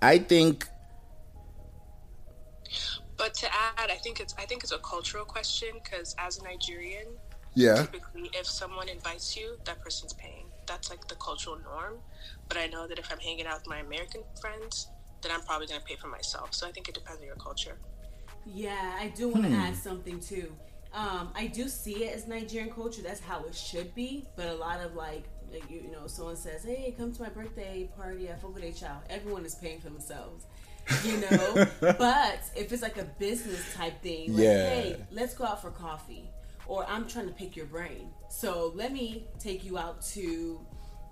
I 0.00 0.16
think 0.16 0.66
But 3.18 3.34
to 3.34 3.46
add, 3.76 3.90
I 3.90 3.96
think 3.96 4.18
it's 4.18 4.34
I 4.38 4.46
think 4.46 4.62
it's 4.62 4.72
a 4.72 4.78
cultural 4.78 5.26
question 5.26 5.68
because 5.84 6.14
as 6.16 6.38
a 6.38 6.44
Nigerian, 6.44 7.08
yeah. 7.54 7.74
typically 7.74 8.30
if 8.32 8.46
someone 8.46 8.88
invites 8.88 9.36
you, 9.36 9.58
that 9.66 9.82
person's 9.82 10.14
paying. 10.14 10.46
That's 10.64 10.88
like 10.88 11.06
the 11.08 11.16
cultural 11.16 11.58
norm. 11.62 11.96
But 12.48 12.56
I 12.56 12.68
know 12.68 12.86
that 12.86 12.98
if 12.98 13.12
I'm 13.12 13.18
hanging 13.18 13.46
out 13.46 13.58
with 13.58 13.68
my 13.68 13.80
American 13.80 14.22
friends, 14.40 14.88
then 15.26 15.34
I'm 15.36 15.42
probably 15.42 15.66
gonna 15.66 15.80
pay 15.80 15.96
for 15.96 16.06
myself. 16.08 16.54
So 16.54 16.66
I 16.66 16.72
think 16.72 16.88
it 16.88 16.94
depends 16.94 17.20
on 17.20 17.26
your 17.26 17.36
culture. 17.36 17.76
Yeah, 18.44 18.96
I 19.00 19.08
do 19.08 19.28
want 19.28 19.44
to 19.44 19.52
add 19.52 19.74
something 19.76 20.20
too. 20.20 20.52
Um, 20.94 21.30
I 21.34 21.48
do 21.48 21.68
see 21.68 22.04
it 22.04 22.14
as 22.14 22.26
Nigerian 22.28 22.72
culture. 22.72 23.02
That's 23.02 23.20
how 23.20 23.44
it 23.44 23.54
should 23.54 23.94
be. 23.94 24.24
But 24.36 24.46
a 24.46 24.54
lot 24.54 24.80
of 24.80 24.94
like, 24.94 25.24
like 25.52 25.68
you, 25.70 25.80
you 25.80 25.90
know, 25.90 26.06
someone 26.06 26.36
says, 26.36 26.62
"Hey, 26.64 26.94
come 26.96 27.12
to 27.12 27.22
my 27.22 27.28
birthday 27.28 27.90
party 27.96 28.28
at 28.28 28.40
Fogo 28.40 28.60
de 28.60 28.72
Chao." 28.72 29.00
Everyone 29.10 29.44
is 29.44 29.56
paying 29.56 29.80
for 29.80 29.90
themselves, 29.90 30.44
you 31.04 31.16
know. 31.30 31.66
but 31.80 32.40
if 32.54 32.72
it's 32.72 32.82
like 32.82 32.98
a 32.98 33.04
business 33.18 33.74
type 33.74 34.00
thing, 34.02 34.32
like, 34.34 34.44
Yeah. 34.44 34.68
"Hey, 34.68 35.04
let's 35.10 35.34
go 35.34 35.44
out 35.44 35.60
for 35.60 35.70
coffee," 35.70 36.30
or 36.68 36.86
"I'm 36.88 37.06
trying 37.08 37.26
to 37.26 37.32
pick 37.34 37.56
your 37.56 37.66
brain, 37.66 38.10
so 38.30 38.72
let 38.76 38.92
me 38.92 39.26
take 39.40 39.64
you 39.64 39.76
out 39.78 40.02
to 40.14 40.64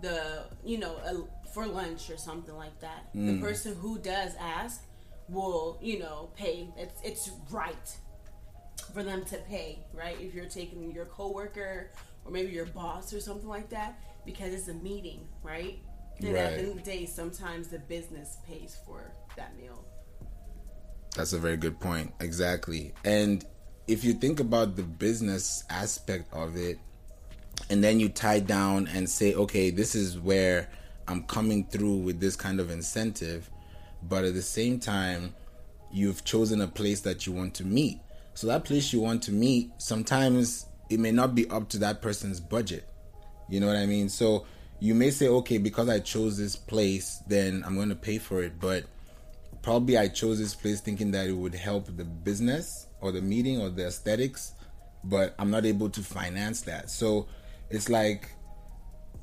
the, 0.02 0.44
you 0.64 0.78
know, 0.78 0.96
a, 1.04 1.43
for 1.54 1.66
lunch 1.66 2.10
or 2.10 2.16
something 2.16 2.56
like 2.56 2.78
that." 2.80 3.08
The 3.14 3.20
mm. 3.38 3.40
person 3.40 3.76
who 3.76 3.98
does 3.98 4.32
ask 4.38 4.82
will, 5.28 5.78
you 5.80 5.98
know, 6.00 6.30
pay. 6.36 6.68
It's 6.76 7.00
it's 7.02 7.30
right 7.50 7.96
for 8.92 9.02
them 9.02 9.24
to 9.26 9.36
pay, 9.38 9.78
right? 9.92 10.16
If 10.20 10.34
you're 10.34 10.46
taking 10.46 10.92
your 10.92 11.06
coworker 11.06 11.90
or 12.24 12.30
maybe 12.30 12.52
your 12.52 12.66
boss 12.66 13.12
or 13.12 13.20
something 13.20 13.48
like 13.48 13.70
that, 13.70 13.98
because 14.26 14.52
it's 14.52 14.68
a 14.68 14.74
meeting, 14.74 15.26
right? 15.42 15.78
And 16.18 16.36
at 16.36 16.52
the 16.52 16.58
end 16.58 16.68
of 16.68 16.76
the 16.76 16.82
day, 16.82 17.06
sometimes 17.06 17.68
the 17.68 17.78
business 17.78 18.38
pays 18.46 18.78
for 18.86 19.12
that 19.36 19.56
meal. 19.56 19.84
That's 21.16 21.32
a 21.32 21.38
very 21.38 21.56
good 21.56 21.80
point. 21.80 22.12
Exactly. 22.20 22.92
And 23.04 23.44
if 23.86 24.04
you 24.04 24.14
think 24.14 24.40
about 24.40 24.76
the 24.76 24.82
business 24.82 25.64
aspect 25.70 26.32
of 26.32 26.56
it, 26.56 26.78
and 27.70 27.82
then 27.82 28.00
you 28.00 28.08
tie 28.08 28.40
down 28.40 28.88
and 28.88 29.08
say, 29.08 29.34
okay, 29.34 29.70
this 29.70 29.94
is 29.94 30.18
where 30.18 30.68
I'm 31.06 31.24
coming 31.24 31.66
through 31.66 31.96
with 31.96 32.20
this 32.20 32.36
kind 32.36 32.60
of 32.60 32.70
incentive, 32.70 33.50
but 34.02 34.24
at 34.24 34.34
the 34.34 34.42
same 34.42 34.78
time, 34.80 35.34
you've 35.92 36.24
chosen 36.24 36.60
a 36.60 36.66
place 36.66 37.00
that 37.02 37.26
you 37.26 37.32
want 37.32 37.54
to 37.54 37.64
meet. 37.64 38.00
So 38.34 38.46
that 38.48 38.64
place 38.64 38.92
you 38.92 39.00
want 39.00 39.22
to 39.24 39.32
meet, 39.32 39.70
sometimes 39.78 40.66
it 40.90 40.98
may 40.98 41.12
not 41.12 41.34
be 41.34 41.48
up 41.50 41.68
to 41.70 41.78
that 41.78 42.02
person's 42.02 42.40
budget. 42.40 42.88
You 43.48 43.60
know 43.60 43.66
what 43.66 43.76
I 43.76 43.86
mean? 43.86 44.08
So 44.08 44.46
you 44.80 44.94
may 44.94 45.10
say, 45.10 45.28
okay, 45.28 45.58
because 45.58 45.88
I 45.88 46.00
chose 46.00 46.36
this 46.36 46.56
place, 46.56 47.22
then 47.28 47.62
I'm 47.64 47.76
going 47.76 47.90
to 47.90 47.94
pay 47.94 48.18
for 48.18 48.42
it. 48.42 48.58
But 48.58 48.84
probably 49.62 49.96
I 49.96 50.08
chose 50.08 50.38
this 50.38 50.54
place 50.54 50.80
thinking 50.80 51.12
that 51.12 51.28
it 51.28 51.32
would 51.32 51.54
help 51.54 51.86
the 51.96 52.04
business 52.04 52.86
or 53.00 53.12
the 53.12 53.22
meeting 53.22 53.60
or 53.60 53.70
the 53.70 53.86
aesthetics, 53.86 54.52
but 55.04 55.34
I'm 55.38 55.50
not 55.50 55.64
able 55.64 55.90
to 55.90 56.00
finance 56.02 56.62
that. 56.62 56.90
So 56.90 57.28
it's 57.70 57.88
like, 57.88 58.30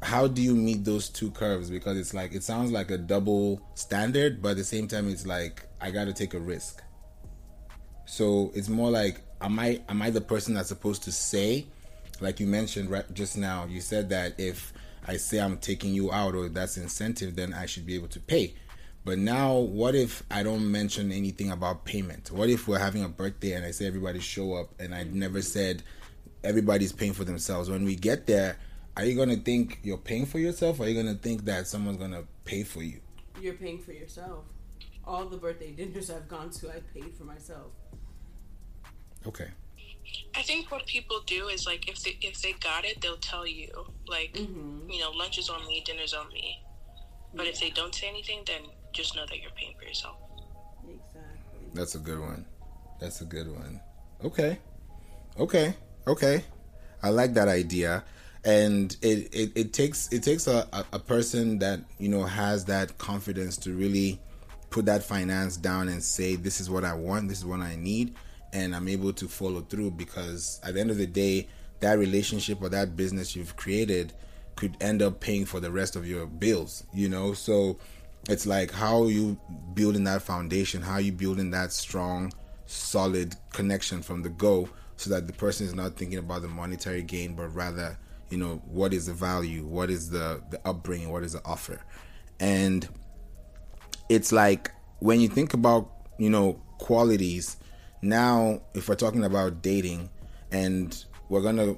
how 0.01 0.27
do 0.27 0.41
you 0.41 0.55
meet 0.55 0.83
those 0.83 1.09
two 1.09 1.31
curves? 1.31 1.69
Because 1.69 1.97
it's 1.97 2.13
like, 2.13 2.33
it 2.33 2.43
sounds 2.43 2.71
like 2.71 2.89
a 2.91 2.97
double 2.97 3.61
standard, 3.75 4.41
but 4.41 4.49
at 4.49 4.57
the 4.57 4.63
same 4.63 4.87
time, 4.87 5.07
it's 5.09 5.27
like, 5.27 5.67
I 5.79 5.91
got 5.91 6.05
to 6.05 6.13
take 6.13 6.33
a 6.33 6.39
risk. 6.39 6.81
So 8.05 8.51
it's 8.55 8.69
more 8.69 8.89
like, 8.89 9.21
am 9.41 9.59
I 9.59 9.81
am 9.87 10.01
I 10.01 10.09
the 10.09 10.21
person 10.21 10.53
that's 10.53 10.69
supposed 10.69 11.03
to 11.03 11.11
say, 11.11 11.67
like 12.19 12.39
you 12.39 12.47
mentioned 12.47 12.89
right 12.89 13.11
just 13.13 13.37
now? 13.37 13.65
You 13.65 13.79
said 13.79 14.09
that 14.09 14.39
if 14.39 14.73
I 15.07 15.17
say 15.17 15.39
I'm 15.39 15.57
taking 15.57 15.93
you 15.93 16.11
out 16.11 16.35
or 16.35 16.49
that's 16.49 16.77
incentive, 16.77 17.35
then 17.35 17.53
I 17.53 17.65
should 17.65 17.85
be 17.85 17.95
able 17.95 18.09
to 18.09 18.19
pay. 18.19 18.55
But 19.03 19.17
now, 19.17 19.57
what 19.57 19.95
if 19.95 20.23
I 20.29 20.43
don't 20.43 20.71
mention 20.71 21.11
anything 21.11 21.51
about 21.51 21.85
payment? 21.85 22.29
What 22.31 22.49
if 22.49 22.67
we're 22.67 22.79
having 22.79 23.03
a 23.03 23.09
birthday 23.09 23.53
and 23.53 23.65
I 23.65 23.71
say 23.71 23.87
everybody 23.87 24.19
show 24.19 24.53
up 24.53 24.79
and 24.79 24.93
I 24.93 25.03
never 25.05 25.41
said 25.41 25.81
everybody's 26.43 26.91
paying 26.91 27.13
for 27.13 27.23
themselves? 27.23 27.69
When 27.69 27.83
we 27.83 27.95
get 27.95 28.27
there, 28.27 28.57
are 28.97 29.05
you 29.05 29.15
gonna 29.15 29.35
think 29.37 29.79
you're 29.83 29.97
paying 29.97 30.25
for 30.25 30.39
yourself 30.39 30.79
or 30.79 30.83
are 30.83 30.89
you 30.89 30.95
gonna 31.01 31.15
think 31.15 31.45
that 31.45 31.67
someone's 31.67 31.97
gonna 31.97 32.23
pay 32.45 32.63
for 32.63 32.81
you 32.83 32.99
You're 33.39 33.53
paying 33.55 33.79
for 33.79 33.91
yourself. 33.93 34.45
All 35.05 35.25
the 35.25 35.37
birthday 35.37 35.71
dinners 35.71 36.09
I've 36.11 36.27
gone 36.27 36.49
to, 36.51 36.69
I 36.69 36.81
paid 36.93 37.15
for 37.17 37.23
myself. 37.23 37.71
okay 39.25 39.49
I 40.35 40.41
think 40.41 40.71
what 40.71 40.85
people 40.87 41.21
do 41.25 41.47
is 41.47 41.65
like 41.65 41.87
if 41.87 42.01
they 42.03 42.17
if 42.21 42.41
they 42.41 42.53
got 42.53 42.83
it, 42.85 42.99
they'll 43.01 43.17
tell 43.17 43.47
you 43.47 43.69
like 44.07 44.33
Mm-hmm. 44.33 44.89
you 44.89 44.99
know 44.99 45.11
lunch 45.11 45.37
is 45.37 45.49
on 45.49 45.65
me, 45.67 45.81
dinner's 45.85 46.13
on 46.13 46.27
me. 46.33 46.59
But 47.33 47.47
if 47.47 47.59
they 47.61 47.69
don't 47.69 47.95
say 47.95 48.09
anything, 48.09 48.43
then 48.45 48.61
just 48.91 49.15
know 49.15 49.25
that 49.25 49.37
you're 49.41 49.51
paying 49.55 49.73
for 49.79 49.85
yourself. 49.85 50.17
Exactly. 50.83 51.69
that's 51.73 51.95
a 51.95 51.99
good 51.99 52.19
one 52.19 52.45
that's 52.99 53.21
a 53.21 53.25
good 53.25 53.47
one 53.51 53.79
okay 54.23 54.57
okay 55.39 55.73
okay 56.07 56.43
i 57.03 57.09
like 57.09 57.33
that 57.33 57.47
idea 57.47 58.03
and 58.43 58.97
it, 59.01 59.33
it, 59.33 59.51
it 59.55 59.73
takes 59.73 60.11
it 60.11 60.23
takes 60.23 60.47
a, 60.47 60.67
a, 60.91 60.99
person 60.99 61.59
that 61.59 61.79
you 61.99 62.09
know 62.09 62.23
has 62.23 62.65
that 62.65 62.97
confidence 62.97 63.55
to 63.57 63.73
really 63.73 64.19
put 64.71 64.85
that 64.85 65.03
finance 65.03 65.57
down 65.57 65.87
and 65.89 66.01
say 66.01 66.35
this 66.35 66.59
is 66.59 66.69
what 66.69 66.83
i 66.83 66.93
want 66.93 67.27
this 67.27 67.39
is 67.39 67.45
what 67.45 67.59
i 67.59 67.75
need 67.75 68.15
and 68.53 68.75
i'm 68.75 68.87
able 68.87 69.13
to 69.13 69.27
follow 69.27 69.61
through. 69.61 69.91
Because 69.91 70.59
at 70.63 70.73
the 70.73 70.79
end 70.79 70.89
of 70.89 70.97
the 70.97 71.07
day 71.07 71.47
that 71.81 71.99
relationship 71.99 72.61
or 72.61 72.69
that 72.69 72.95
business 72.95 73.35
you've 73.35 73.55
created 73.55 74.13
could 74.55 74.75
end 74.81 75.01
up 75.01 75.19
paying 75.19 75.45
for 75.45 75.59
the 75.59 75.71
rest 75.71 75.95
of 75.95 76.07
your 76.07 76.25
bills 76.25 76.83
you 76.93 77.09
know? 77.09 77.33
So 77.33 77.77
it's 78.27 78.45
like 78.45 78.71
how 78.71 79.05
you 79.05 79.39
building 79.75 80.03
that 80.05 80.21
foundation 80.23 80.81
how 80.81 80.97
you 80.97 81.11
building 81.11 81.51
that 81.51 81.71
strong 81.71 82.31
solid 82.65 83.35
connection 83.51 84.01
from 84.01 84.23
the 84.23 84.29
go 84.29 84.67
so 84.95 85.09
that 85.09 85.27
the 85.27 85.33
person 85.33 85.65
is 85.65 85.73
not 85.73 85.95
thinking 85.95 86.19
about 86.19 86.41
the 86.41 86.47
monetary 86.47 87.01
gain 87.01 87.35
but 87.35 87.47
rather 87.55 87.97
you 88.31 88.37
know 88.37 88.61
what 88.65 88.93
is 88.93 89.05
the 89.05 89.13
value 89.13 89.63
what 89.65 89.91
is 89.91 90.09
the 90.09 90.41
the 90.49 90.59
upbringing 90.65 91.11
what 91.11 91.23
is 91.23 91.33
the 91.33 91.45
offer? 91.45 91.79
And 92.39 92.87
it's 94.09 94.31
like 94.31 94.71
when 94.99 95.19
you 95.19 95.27
think 95.27 95.53
about 95.53 95.91
you 96.17 96.29
know 96.29 96.53
qualities 96.79 97.57
now 98.01 98.61
if 98.73 98.89
we're 98.89 98.95
talking 98.95 99.23
about 99.23 99.61
dating 99.61 100.09
and 100.51 101.05
we're 101.29 101.41
gonna 101.41 101.75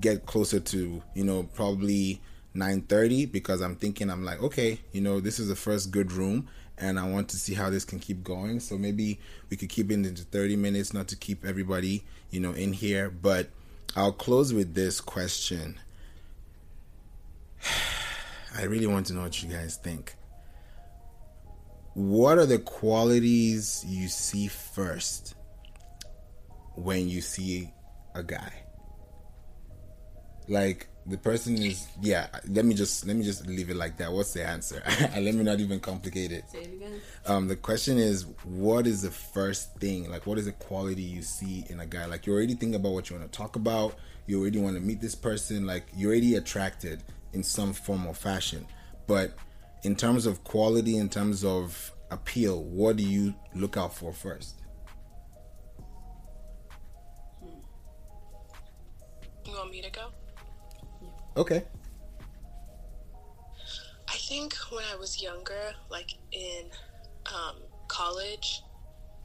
get 0.00 0.26
closer 0.26 0.60
to 0.60 1.02
you 1.14 1.24
know 1.24 1.42
probably 1.54 2.20
9:30 2.54 3.32
because 3.32 3.60
I'm 3.60 3.74
thinking 3.74 4.10
I'm 4.10 4.24
like 4.24 4.40
okay 4.42 4.78
you 4.92 5.00
know 5.00 5.18
this 5.20 5.40
is 5.40 5.48
the 5.48 5.56
first 5.56 5.90
good 5.90 6.12
room 6.12 6.48
and 6.78 6.98
I 6.98 7.08
want 7.08 7.28
to 7.30 7.36
see 7.36 7.54
how 7.54 7.70
this 7.70 7.84
can 7.84 8.00
keep 8.00 8.24
going. 8.24 8.60
So 8.60 8.76
maybe 8.76 9.20
we 9.48 9.56
could 9.56 9.68
keep 9.68 9.90
it 9.90 9.94
into 9.94 10.22
30 10.24 10.56
minutes 10.56 10.92
not 10.92 11.08
to 11.08 11.16
keep 11.16 11.44
everybody 11.44 12.04
you 12.30 12.40
know 12.40 12.52
in 12.52 12.72
here. 12.72 13.10
But 13.10 13.50
I'll 13.96 14.12
close 14.12 14.52
with 14.52 14.74
this 14.74 15.00
question 15.00 15.78
I 18.56 18.64
really 18.64 18.86
want 18.86 19.06
to 19.06 19.14
know 19.14 19.22
what 19.22 19.42
you 19.42 19.48
guys 19.48 19.76
think. 19.76 20.14
What 21.94 22.38
are 22.38 22.46
the 22.46 22.58
qualities 22.58 23.84
you 23.86 24.08
see 24.08 24.48
first 24.48 25.34
when 26.74 27.08
you 27.08 27.20
see 27.20 27.70
a 28.14 28.22
guy? 28.22 28.52
Like 30.48 30.88
the 31.06 31.18
person 31.18 31.56
is 31.58 31.86
yeah 32.00 32.28
let 32.48 32.64
me 32.64 32.74
just 32.74 33.06
let 33.06 33.14
me 33.14 33.22
just 33.22 33.46
leave 33.46 33.70
it 33.70 33.76
like 33.76 33.96
that. 33.98 34.12
What's 34.12 34.32
the 34.32 34.46
answer? 34.46 34.82
Let 35.14 35.34
me 35.34 35.42
not 35.42 35.60
even 35.60 35.78
complicate 35.80 36.32
it. 36.32 36.44
Say 36.50 36.60
it 36.62 36.74
again. 36.74 37.00
um 37.26 37.48
the 37.48 37.56
question 37.56 37.98
is 37.98 38.26
what 38.44 38.86
is 38.86 39.02
the 39.02 39.10
first 39.10 39.74
thing 39.76 40.10
like 40.10 40.26
what 40.26 40.38
is 40.38 40.46
the 40.46 40.52
quality 40.52 41.02
you 41.02 41.22
see 41.22 41.64
in 41.68 41.80
a 41.80 41.86
guy? 41.86 42.06
Like 42.06 42.26
you 42.26 42.32
already 42.32 42.54
think 42.54 42.74
about 42.74 42.92
what 42.92 43.10
you 43.10 43.16
want 43.16 43.30
to 43.30 43.36
talk 43.36 43.56
about. 43.56 43.96
You 44.26 44.40
already 44.40 44.58
want 44.58 44.76
to 44.76 44.80
meet 44.82 45.00
this 45.00 45.14
person. 45.14 45.66
Like 45.66 45.84
you're 45.94 46.10
already 46.10 46.36
attracted 46.36 47.02
in 47.34 47.42
some 47.42 47.72
form 47.72 48.06
or 48.06 48.14
fashion 48.14 48.66
but 49.06 49.34
in 49.82 49.94
terms 49.94 50.26
of 50.26 50.42
quality 50.44 50.96
in 50.96 51.08
terms 51.08 51.44
of 51.44 51.92
appeal 52.10 52.62
what 52.64 52.96
do 52.96 53.02
you 53.02 53.34
look 53.54 53.76
out 53.76 53.94
for 53.94 54.12
first 54.12 54.60
You 59.46 59.52
want 59.52 59.70
me 59.70 59.82
to 59.82 59.90
go? 59.90 60.08
okay 61.36 61.64
I 64.14 64.16
think 64.16 64.54
when 64.70 64.84
I 64.92 64.96
was 64.96 65.20
younger, 65.20 65.74
like 65.90 66.14
in 66.32 66.66
um, 67.34 67.56
college, 67.88 68.62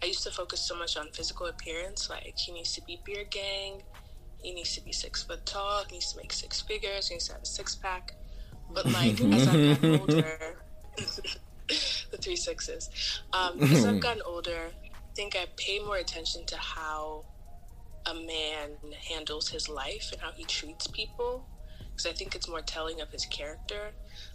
I 0.02 0.08
used 0.08 0.24
to 0.24 0.32
focus 0.32 0.62
so 0.62 0.76
much 0.76 0.98
on 0.98 1.12
physical 1.14 1.46
appearance. 1.46 2.10
Like 2.10 2.38
he 2.38 2.52
needs 2.52 2.74
to 2.74 2.82
be 2.82 3.00
beer 3.06 3.24
gang, 3.30 3.84
he 4.42 4.54
needs 4.54 4.76
to 4.76 4.82
be 4.82 4.92
six 4.92 5.24
foot 5.24 5.46
tall, 5.46 5.84
he 5.88 5.96
needs 5.96 6.12
to 6.14 6.18
make 6.18 6.34
six 6.34 6.62
figures, 6.62 7.08
he 7.08 7.16
needs 7.16 7.28
to 7.28 7.34
have 7.34 7.42
a 7.42 7.46
six 7.46 7.76
pack. 7.76 8.14
But 8.74 8.86
like 8.92 9.20
as 9.22 9.48
I've 9.48 9.82
gotten 9.82 10.00
older, 10.00 10.38
the 10.98 12.18
three 12.18 12.36
sixes. 12.36 12.90
Um, 13.34 13.62
as 13.62 13.86
I've 13.86 14.00
gotten 14.00 14.24
older, 14.26 14.72
I 14.86 15.16
think 15.16 15.36
I 15.36 15.46
pay 15.58 15.80
more 15.80 15.98
attention 15.98 16.46
to 16.48 16.58
how 16.58 17.26
a 18.06 18.14
man 18.14 18.70
handles 19.10 19.50
his 19.50 19.70
life 19.70 20.10
and 20.12 20.22
how 20.22 20.32
he 20.36 20.46
treats 20.46 20.88
people 20.88 21.46
because 22.00 22.06
I 22.06 22.14
think 22.14 22.34
it's 22.34 22.48
more 22.48 22.62
telling 22.62 23.02
of 23.02 23.12
his 23.12 23.26
character. 23.26 23.92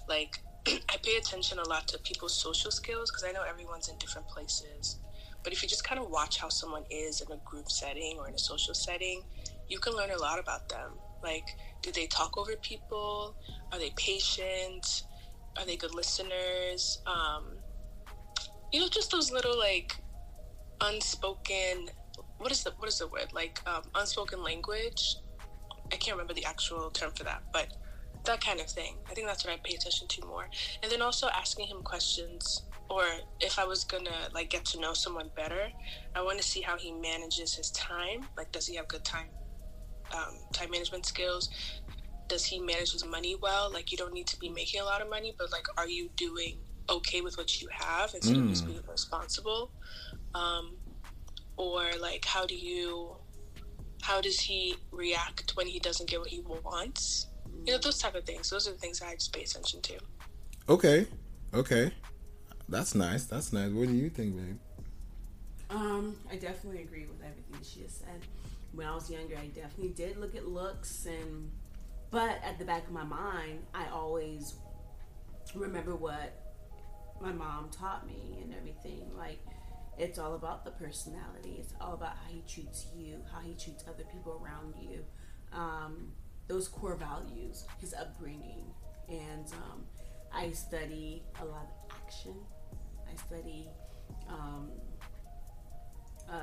Like, 0.08 0.38
I 0.66 0.96
pay 1.02 1.16
attention 1.16 1.58
a 1.58 1.68
lot 1.68 1.88
to 1.88 1.98
people's 1.98 2.38
social 2.38 2.70
skills 2.70 3.10
because 3.10 3.24
I 3.24 3.32
know 3.32 3.42
everyone's 3.48 3.88
in 3.88 3.96
different 3.98 4.28
places. 4.28 4.98
But 5.42 5.52
if 5.52 5.62
you 5.62 5.68
just 5.68 5.86
kind 5.86 6.00
of 6.00 6.10
watch 6.10 6.38
how 6.38 6.48
someone 6.48 6.84
is 6.90 7.20
in 7.20 7.32
a 7.32 7.38
group 7.44 7.70
setting 7.70 8.16
or 8.18 8.28
in 8.28 8.34
a 8.34 8.38
social 8.38 8.74
setting, 8.74 9.22
you 9.68 9.78
can 9.78 9.94
learn 9.94 10.10
a 10.10 10.18
lot 10.18 10.38
about 10.38 10.68
them. 10.68 10.92
Like, 11.22 11.46
do 11.82 11.90
they 11.90 12.06
talk 12.06 12.36
over 12.36 12.54
people? 12.56 13.36
Are 13.72 13.78
they 13.78 13.90
patient? 13.96 15.04
Are 15.58 15.64
they 15.64 15.76
good 15.76 15.94
listeners? 15.94 17.00
Um, 17.06 17.56
you 18.72 18.80
know, 18.80 18.88
just 18.88 19.10
those 19.10 19.30
little 19.30 19.58
like 19.58 19.96
unspoken. 20.80 21.88
What 22.38 22.52
is 22.52 22.62
the 22.64 22.72
what 22.78 22.88
is 22.88 22.98
the 22.98 23.08
word 23.08 23.32
like 23.32 23.60
um, 23.66 23.82
unspoken 23.94 24.42
language? 24.42 25.16
I 25.92 25.96
can't 25.96 26.16
remember 26.16 26.34
the 26.34 26.44
actual 26.44 26.90
term 26.90 27.12
for 27.12 27.24
that, 27.24 27.42
but 27.52 27.68
that 28.24 28.44
kind 28.44 28.60
of 28.60 28.66
thing. 28.66 28.96
I 29.10 29.14
think 29.14 29.26
that's 29.26 29.44
what 29.44 29.54
I 29.54 29.58
pay 29.62 29.76
attention 29.76 30.08
to 30.08 30.26
more. 30.26 30.48
And 30.82 30.90
then 30.90 31.02
also 31.02 31.28
asking 31.28 31.68
him 31.68 31.82
questions, 31.82 32.62
or 32.90 33.04
if 33.40 33.58
I 33.58 33.64
was 33.64 33.84
gonna 33.84 34.28
like 34.34 34.50
get 34.50 34.64
to 34.66 34.80
know 34.80 34.92
someone 34.92 35.30
better, 35.36 35.68
I 36.14 36.22
want 36.22 36.38
to 36.38 36.44
see 36.44 36.60
how 36.60 36.76
he 36.76 36.92
manages 36.92 37.54
his 37.54 37.70
time. 37.70 38.26
Like, 38.36 38.50
does 38.52 38.66
he 38.66 38.76
have 38.76 38.88
good 38.88 39.04
time 39.04 39.28
um, 40.14 40.34
time 40.52 40.70
management 40.70 41.06
skills? 41.06 41.50
Does 42.28 42.44
he 42.44 42.58
manage 42.60 42.92
his 42.92 43.04
money 43.04 43.36
well? 43.40 43.70
Like, 43.72 43.92
you 43.92 43.98
don't 43.98 44.14
need 44.14 44.26
to 44.28 44.38
be 44.38 44.48
making 44.48 44.80
a 44.80 44.84
lot 44.84 45.02
of 45.02 45.10
money, 45.10 45.34
but 45.38 45.52
like, 45.52 45.66
are 45.76 45.88
you 45.88 46.08
doing 46.16 46.56
okay 46.88 47.20
with 47.20 47.36
what 47.36 47.60
you 47.60 47.68
have 47.72 48.12
instead 48.14 48.36
of 48.36 48.48
just 48.48 48.66
being 48.66 48.80
responsible? 48.90 49.70
Um, 50.34 50.76
or 51.56 51.82
like, 52.00 52.24
how 52.24 52.46
do 52.46 52.56
you 52.56 53.16
how 54.02 54.20
does 54.20 54.38
he 54.40 54.76
react 54.92 55.52
when 55.56 55.66
he 55.66 55.78
doesn't 55.78 56.08
get 56.08 56.20
what 56.20 56.28
he 56.28 56.40
wants? 56.40 57.28
You 57.66 57.72
know, 57.72 57.78
those 57.78 57.98
type 57.98 58.14
of 58.14 58.24
things. 58.24 58.50
Those 58.50 58.68
are 58.68 58.72
the 58.72 58.78
things 58.78 59.00
I 59.00 59.14
just 59.14 59.32
pay 59.32 59.42
attention 59.42 59.80
to. 59.82 59.94
okay 60.68 61.06
okay 61.52 61.92
that's 62.68 62.94
nice 62.94 63.24
that's 63.26 63.52
nice 63.52 63.70
what 63.70 63.86
do 63.86 63.94
you 63.94 64.08
think 64.08 64.34
babe 64.36 64.58
Um, 65.70 66.16
I 66.30 66.36
definitely 66.36 66.82
agree 66.82 67.06
with 67.06 67.20
everything 67.20 67.56
she 67.62 67.82
has 67.82 67.92
said. 67.92 68.20
When 68.74 68.86
I 68.86 68.94
was 68.94 69.10
younger, 69.10 69.36
I 69.36 69.46
definitely 69.46 69.90
did 69.90 70.16
look 70.16 70.34
at 70.34 70.48
looks, 70.48 71.06
and 71.06 71.50
but 72.10 72.40
at 72.44 72.58
the 72.58 72.64
back 72.64 72.86
of 72.86 72.92
my 72.92 73.04
mind, 73.04 73.60
I 73.74 73.86
always 73.92 74.54
remember 75.54 75.94
what 75.94 76.40
my 77.20 77.32
mom 77.32 77.70
taught 77.70 78.06
me 78.06 78.38
and 78.42 78.54
everything. 78.54 79.10
Like, 79.16 79.38
it's 79.96 80.18
all 80.18 80.34
about 80.34 80.64
the 80.64 80.72
personality. 80.72 81.56
It's 81.60 81.72
all 81.80 81.94
about 81.94 82.16
how 82.16 82.28
he 82.28 82.42
treats 82.48 82.86
you, 82.96 83.18
how 83.32 83.40
he 83.40 83.54
treats 83.54 83.84
other 83.88 84.04
people 84.12 84.42
around 84.44 84.74
you. 84.80 85.04
Um, 85.52 86.12
those 86.48 86.68
core 86.68 86.96
values, 86.96 87.64
his 87.78 87.94
upbringing, 87.94 88.64
and 89.08 89.46
um, 89.52 89.84
I 90.32 90.50
study 90.50 91.22
a 91.40 91.44
lot 91.44 91.68
of 91.70 91.96
action. 92.04 92.34
I 93.10 93.16
study. 93.16 93.68
Um, 94.28 94.70
uh, 96.30 96.34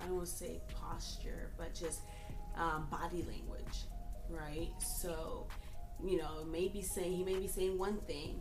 I 0.00 0.06
don't 0.06 0.16
want 0.16 0.28
to 0.28 0.34
say 0.34 0.60
posture, 0.74 1.50
but 1.58 1.74
just 1.74 2.00
um, 2.56 2.86
body 2.90 3.24
language, 3.28 3.84
right? 4.28 4.70
So, 5.02 5.46
you 6.04 6.18
know, 6.18 6.44
maybe 6.50 6.82
saying 6.94 7.12
he 7.12 7.24
may 7.24 7.38
be 7.38 7.48
saying 7.48 7.78
one 7.78 7.98
thing, 8.02 8.40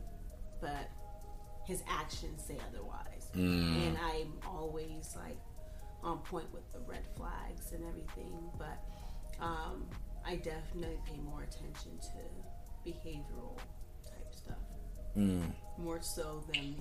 but 0.62 0.89
his 1.65 1.81
actions 1.88 2.43
say 2.47 2.57
otherwise. 2.69 3.27
And 3.88 3.97
I'm 3.97 4.33
always 4.47 5.15
like 5.15 5.38
on 6.03 6.19
point 6.19 6.51
with 6.53 6.69
the 6.71 6.79
red 6.88 7.03
flags 7.15 7.71
and 7.73 7.83
everything, 7.85 8.49
but 8.57 8.79
um, 9.43 9.85
I 10.25 10.35
definitely 10.38 10.99
pay 11.05 11.19
more 11.21 11.43
attention 11.43 11.91
to 11.99 12.89
behavioral 12.89 13.57
type 14.05 14.33
stuff 14.33 14.57
more 15.77 15.99
so 16.01 16.43
than 16.53 16.75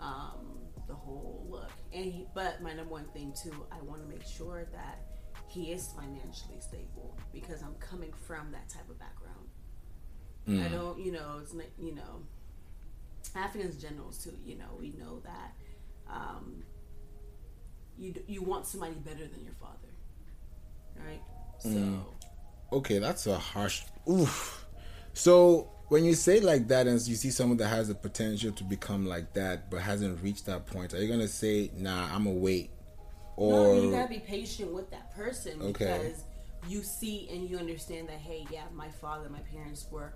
um, 0.00 0.59
the 0.90 0.96
whole 0.96 1.46
look. 1.48 1.70
And 1.92 2.04
he, 2.04 2.26
but 2.34 2.60
my 2.60 2.72
number 2.72 2.92
one 2.92 3.06
thing 3.14 3.32
too, 3.40 3.54
I 3.70 3.80
want 3.84 4.02
to 4.02 4.08
make 4.08 4.26
sure 4.26 4.66
that 4.72 4.98
he 5.46 5.72
is 5.72 5.88
financially 5.96 6.60
stable 6.60 7.16
because 7.32 7.62
I'm 7.62 7.74
coming 7.76 8.12
from 8.26 8.50
that 8.52 8.68
type 8.68 8.88
of 8.90 8.98
background. 8.98 9.48
Mm. 10.48 10.66
I 10.66 10.68
don't, 10.68 10.98
you 10.98 11.12
know, 11.12 11.38
it's 11.40 11.54
not, 11.54 11.66
you 11.78 11.94
know, 11.94 12.22
Africans 13.36 13.80
generals 13.80 14.22
too. 14.22 14.36
You 14.44 14.58
know, 14.58 14.76
we 14.78 14.90
know 14.98 15.20
that 15.20 15.52
um, 16.08 16.64
you 17.96 18.14
you 18.26 18.42
want 18.42 18.66
somebody 18.66 18.94
better 18.94 19.26
than 19.26 19.44
your 19.44 19.54
father, 19.60 19.92
right? 21.06 21.22
So, 21.58 21.68
mm. 21.68 22.02
okay, 22.72 22.98
that's 22.98 23.26
a 23.26 23.38
harsh. 23.38 23.82
Oof. 24.08 24.66
So 25.12 25.70
when 25.90 26.04
you 26.04 26.14
say 26.14 26.38
like 26.38 26.68
that, 26.68 26.86
and 26.86 27.06
you 27.06 27.16
see 27.16 27.30
someone 27.30 27.58
that 27.58 27.66
has 27.66 27.88
the 27.88 27.96
potential 27.96 28.52
to 28.52 28.64
become 28.64 29.06
like 29.06 29.32
that, 29.34 29.68
but 29.68 29.80
hasn't 29.80 30.22
reached 30.22 30.46
that 30.46 30.64
point, 30.66 30.94
are 30.94 31.02
you 31.02 31.08
gonna 31.08 31.28
say, 31.28 31.70
"Nah, 31.76 32.14
I'm 32.14 32.24
gonna 32.24 32.36
wait"? 32.36 32.70
Or 33.36 33.52
no, 33.52 33.82
you 33.82 33.90
gotta 33.90 34.08
be 34.08 34.20
patient 34.20 34.72
with 34.72 34.88
that 34.92 35.12
person 35.14 35.60
okay. 35.60 35.70
because 35.70 36.24
you 36.68 36.82
see 36.82 37.28
and 37.32 37.50
you 37.50 37.58
understand 37.58 38.08
that 38.08 38.18
hey, 38.18 38.46
yeah, 38.52 38.64
my 38.72 38.88
father, 38.88 39.28
my 39.28 39.40
parents 39.40 39.86
were 39.90 40.14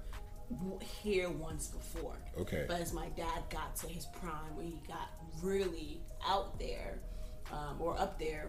here 1.03 1.29
once 1.29 1.67
before. 1.69 2.19
Okay. 2.39 2.67
But 2.69 2.81
as 2.81 2.93
my 2.93 3.09
dad 3.17 3.43
got 3.51 3.75
to 3.77 3.89
his 3.89 4.07
prime, 4.07 4.55
when 4.55 4.67
he 4.67 4.79
got 4.87 5.11
really 5.43 6.01
out 6.25 6.57
there 6.59 7.01
um, 7.51 7.81
or 7.81 7.99
up 7.99 8.17
there, 8.21 8.49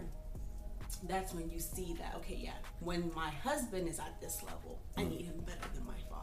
that's 1.08 1.34
when 1.34 1.50
you 1.50 1.58
see 1.58 1.96
that 1.98 2.14
okay, 2.18 2.38
yeah, 2.40 2.52
when 2.78 3.10
my 3.16 3.30
husband 3.30 3.88
is 3.88 3.98
at 3.98 4.20
this 4.20 4.44
level, 4.44 4.78
mm. 4.96 5.00
I 5.00 5.08
need 5.08 5.22
him 5.22 5.42
better 5.44 5.68
than 5.74 5.84
my 5.84 5.98
father. 6.08 6.15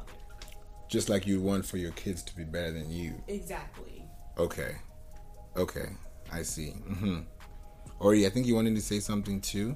Just 0.94 1.10
like 1.10 1.26
you 1.26 1.42
want 1.42 1.66
for 1.66 1.78
your 1.78 1.90
kids 1.94 2.22
to 2.22 2.36
be 2.36 2.44
better 2.44 2.72
than 2.72 2.92
you. 2.92 3.16
Exactly. 3.28 4.06
Okay. 4.38 4.76
Okay. 5.58 5.88
I 6.32 6.44
see. 6.44 6.76
Mm-hmm. 6.88 7.22
Ori, 8.00 8.28
I 8.28 8.30
think 8.30 8.46
you 8.46 8.54
wanted 8.54 8.76
to 8.76 8.82
say 8.82 9.00
something 9.00 9.42
too. 9.42 9.76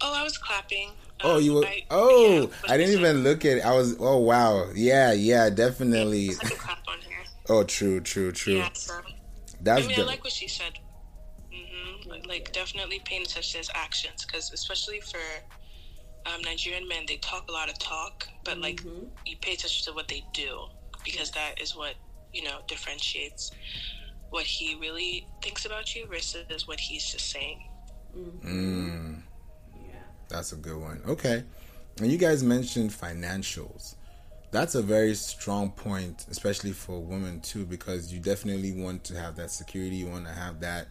Oh, 0.00 0.14
I 0.14 0.24
was 0.24 0.38
clapping. 0.38 0.92
Oh, 1.22 1.36
um, 1.36 1.42
you 1.42 1.52
were. 1.52 1.66
I, 1.66 1.84
oh, 1.90 2.50
yeah, 2.50 2.72
I 2.72 2.78
didn't 2.78 2.98
even 2.98 3.24
look 3.24 3.44
at 3.44 3.58
it. 3.58 3.60
I 3.66 3.76
was. 3.76 3.94
Oh, 4.00 4.20
wow. 4.20 4.70
Yeah, 4.74 5.12
yeah, 5.12 5.50
definitely. 5.50 6.30
oh, 7.50 7.64
true, 7.64 8.00
true, 8.00 8.32
true. 8.32 8.54
Yeah, 8.54 8.70
so. 8.72 8.94
That's. 9.60 9.84
I 9.84 9.86
mean, 9.86 10.00
I 10.00 10.04
like 10.04 10.24
what 10.24 10.32
she 10.32 10.48
said. 10.48 10.78
Mm-hmm. 11.52 12.26
Like, 12.26 12.54
definitely 12.54 13.02
paying 13.04 13.20
attention 13.20 13.52
to 13.52 13.58
his 13.58 13.70
actions, 13.74 14.24
because 14.24 14.50
especially 14.50 15.00
for 15.00 15.20
um, 16.26 16.42
Nigerian 16.42 16.86
men, 16.88 17.04
they 17.06 17.16
talk 17.16 17.48
a 17.48 17.52
lot 17.52 17.68
of 17.68 17.78
talk, 17.78 18.28
but 18.44 18.54
mm-hmm. 18.54 18.62
like 18.62 18.82
you 19.26 19.36
pay 19.40 19.54
attention 19.54 19.84
to 19.86 19.92
what 19.94 20.08
they 20.08 20.24
do, 20.32 20.66
because 21.04 21.30
that 21.32 21.60
is 21.60 21.76
what 21.76 21.94
you 22.32 22.42
know 22.42 22.58
differentiates 22.66 23.52
what 24.30 24.44
he 24.44 24.74
really 24.76 25.26
thinks 25.42 25.64
about 25.64 25.94
you 25.94 26.06
versus 26.06 26.66
what 26.66 26.78
he's 26.78 27.04
just 27.10 27.30
saying. 27.30 27.64
Mm. 28.44 29.22
Yeah. 29.74 29.94
That's 30.28 30.52
a 30.52 30.56
good 30.56 30.76
one. 30.76 31.00
Okay. 31.06 31.44
And 32.00 32.12
you 32.12 32.18
guys 32.18 32.42
mentioned 32.42 32.90
financials. 32.90 33.94
That's 34.50 34.74
a 34.74 34.82
very 34.82 35.14
strong 35.14 35.70
point, 35.70 36.26
especially 36.30 36.72
for 36.72 37.00
women 37.00 37.40
too, 37.40 37.66
because 37.66 38.12
you 38.12 38.20
definitely 38.20 38.72
want 38.72 39.04
to 39.04 39.14
have 39.18 39.36
that 39.36 39.50
security. 39.50 39.96
You 39.96 40.08
want 40.08 40.26
to 40.26 40.32
have 40.32 40.60
that 40.60 40.88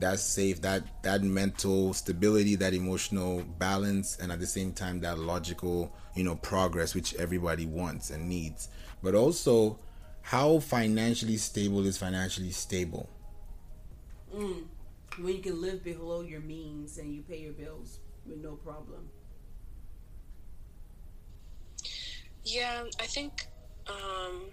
that 0.00 0.18
safe, 0.18 0.60
that 0.62 1.02
that 1.02 1.22
mental 1.22 1.94
stability, 1.94 2.56
that 2.56 2.74
emotional 2.74 3.42
balance, 3.58 4.18
and 4.20 4.32
at 4.32 4.40
the 4.40 4.46
same 4.46 4.72
time 4.72 5.00
that 5.00 5.18
logical, 5.18 5.94
you 6.14 6.24
know, 6.24 6.36
progress, 6.36 6.94
which 6.94 7.14
everybody 7.14 7.66
wants 7.66 8.10
and 8.10 8.28
needs. 8.28 8.68
But 9.02 9.14
also, 9.14 9.78
how 10.22 10.58
financially 10.58 11.36
stable 11.36 11.86
is 11.86 11.96
financially 11.96 12.50
stable? 12.50 13.08
Mm. 14.34 14.64
When 15.18 15.36
you 15.36 15.42
can 15.42 15.60
live 15.62 15.84
below 15.84 16.22
your 16.22 16.40
means 16.40 16.98
and 16.98 17.14
you 17.14 17.22
pay 17.22 17.38
your 17.38 17.52
bills 17.52 18.00
with 18.26 18.38
no 18.38 18.56
problem. 18.56 19.08
Yeah, 22.44 22.84
I 23.00 23.06
think 23.06 23.46
um, 23.86 24.46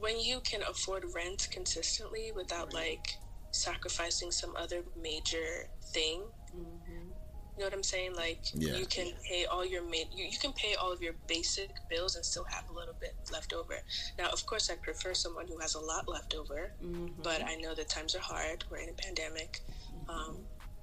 when 0.00 0.18
you 0.18 0.40
can 0.40 0.62
afford 0.62 1.04
rent 1.14 1.48
consistently 1.50 2.32
without 2.34 2.72
like 2.72 3.16
sacrificing 3.52 4.30
some 4.30 4.54
other 4.56 4.82
major 5.00 5.68
thing. 5.92 6.22
Mm-hmm. 6.56 7.08
You 7.54 7.58
know 7.58 7.66
what 7.66 7.74
I'm 7.74 7.82
saying? 7.82 8.14
Like 8.16 8.40
yeah. 8.54 8.74
you 8.74 8.86
can 8.86 9.12
pay 9.28 9.44
all 9.44 9.64
your 9.64 9.82
ma- 9.82 10.10
you, 10.14 10.24
you 10.24 10.38
can 10.38 10.52
pay 10.52 10.74
all 10.74 10.90
of 10.90 11.02
your 11.02 11.12
basic 11.28 11.70
bills 11.90 12.16
and 12.16 12.24
still 12.24 12.44
have 12.44 12.64
a 12.70 12.72
little 12.72 12.96
bit 12.98 13.14
left 13.30 13.52
over. 13.52 13.74
Now, 14.18 14.30
of 14.30 14.44
course, 14.46 14.70
I 14.70 14.76
prefer 14.76 15.12
someone 15.12 15.46
who 15.46 15.58
has 15.58 15.74
a 15.74 15.80
lot 15.80 16.08
left 16.08 16.34
over, 16.34 16.72
mm-hmm. 16.82 17.08
but 17.22 17.44
I 17.44 17.56
know 17.56 17.74
that 17.74 17.88
times 17.88 18.14
are 18.16 18.20
hard. 18.20 18.64
We're 18.70 18.78
in 18.78 18.88
a 18.88 18.94
pandemic, 18.94 19.60
mm-hmm. 19.94 20.10
um, 20.10 20.36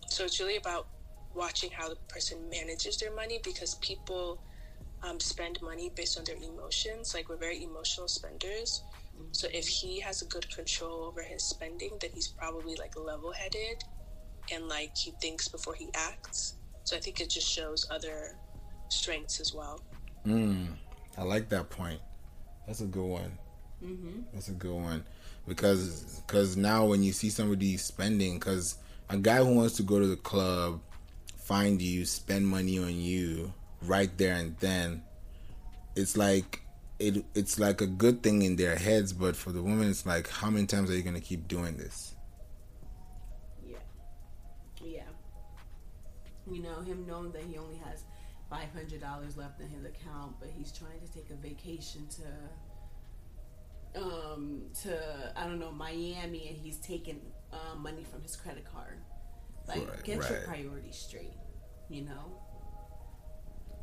so 0.07 0.23
it's 0.25 0.39
really 0.39 0.57
about 0.57 0.87
watching 1.33 1.71
how 1.71 1.89
the 1.89 1.95
person 2.07 2.37
manages 2.49 2.97
their 2.97 3.13
money 3.13 3.39
because 3.43 3.75
people 3.75 4.41
um, 5.03 5.19
spend 5.19 5.59
money 5.61 5.91
based 5.95 6.17
on 6.17 6.25
their 6.25 6.35
emotions. 6.35 7.13
Like 7.13 7.29
we're 7.29 7.37
very 7.37 7.63
emotional 7.63 8.07
spenders. 8.07 8.83
So 9.31 9.47
if 9.53 9.67
he 9.67 9.99
has 9.99 10.21
a 10.21 10.25
good 10.25 10.49
control 10.53 11.03
over 11.03 11.21
his 11.21 11.43
spending, 11.43 11.91
then 12.01 12.11
he's 12.13 12.27
probably 12.27 12.75
like 12.75 12.97
level 12.97 13.31
headed 13.31 13.83
and 14.51 14.67
like 14.67 14.95
he 14.97 15.11
thinks 15.21 15.47
before 15.47 15.75
he 15.75 15.89
acts. 15.93 16.55
So 16.83 16.95
I 16.95 16.99
think 16.99 17.21
it 17.21 17.29
just 17.29 17.47
shows 17.47 17.87
other 17.91 18.35
strengths 18.89 19.39
as 19.39 19.53
well. 19.53 19.81
Mm, 20.25 20.67
I 21.17 21.23
like 21.23 21.49
that 21.49 21.69
point. 21.69 21.99
That's 22.65 22.81
a 22.81 22.85
good 22.85 23.05
one. 23.05 23.37
Mm-hmm. 23.83 24.21
That's 24.33 24.49
a 24.49 24.53
good 24.53 24.75
one 24.75 25.03
because 25.47 26.21
because 26.25 26.55
now 26.55 26.85
when 26.85 27.03
you 27.03 27.11
see 27.11 27.29
somebody 27.29 27.75
spending, 27.77 28.39
because 28.39 28.77
a 29.09 29.17
guy 29.17 29.37
who 29.37 29.53
wants 29.55 29.75
to 29.77 29.83
go 29.83 29.99
to 29.99 30.07
the 30.07 30.15
club 30.15 30.81
find 31.37 31.81
you, 31.81 32.05
spend 32.05 32.47
money 32.47 32.77
on 32.77 32.95
you 32.95 33.51
right 33.81 34.15
there 34.17 34.35
and 34.35 34.55
then, 34.59 35.01
it's 35.95 36.15
like 36.15 36.61
it 36.99 37.25
it's 37.33 37.57
like 37.59 37.81
a 37.81 37.87
good 37.87 38.21
thing 38.21 38.41
in 38.41 38.55
their 38.55 38.75
heads, 38.75 39.13
but 39.13 39.35
for 39.35 39.51
the 39.51 39.61
woman 39.61 39.89
it's 39.89 40.05
like 40.05 40.29
how 40.29 40.49
many 40.49 40.65
times 40.65 40.89
are 40.89 40.95
you 40.95 41.03
gonna 41.03 41.21
keep 41.21 41.47
doing 41.47 41.77
this? 41.77 42.15
Yeah. 43.65 43.77
Yeah. 44.83 45.03
You 46.49 46.61
know, 46.61 46.81
him 46.81 47.05
knowing 47.07 47.31
that 47.31 47.43
he 47.43 47.57
only 47.57 47.77
has 47.77 48.03
five 48.49 48.71
hundred 48.73 49.01
dollars 49.01 49.37
left 49.37 49.61
in 49.61 49.69
his 49.69 49.85
account, 49.85 50.35
but 50.39 50.49
he's 50.55 50.71
trying 50.71 50.99
to 50.99 51.13
take 51.13 51.29
a 51.29 51.35
vacation 51.35 52.07
to 52.07 54.01
um 54.01 54.63
to 54.83 54.99
I 55.35 55.45
don't 55.45 55.59
know 55.59 55.71
Miami, 55.71 56.47
and 56.49 56.57
he's 56.57 56.77
taking 56.77 57.21
um, 57.53 57.81
money 57.81 58.03
from 58.03 58.21
his 58.21 58.35
credit 58.35 58.65
card. 58.71 58.99
Like, 59.67 59.87
right, 59.87 60.03
get 60.03 60.19
right. 60.19 60.29
your 60.29 60.39
priorities 60.41 60.97
straight. 60.97 61.33
You 61.89 62.03
know. 62.03 62.39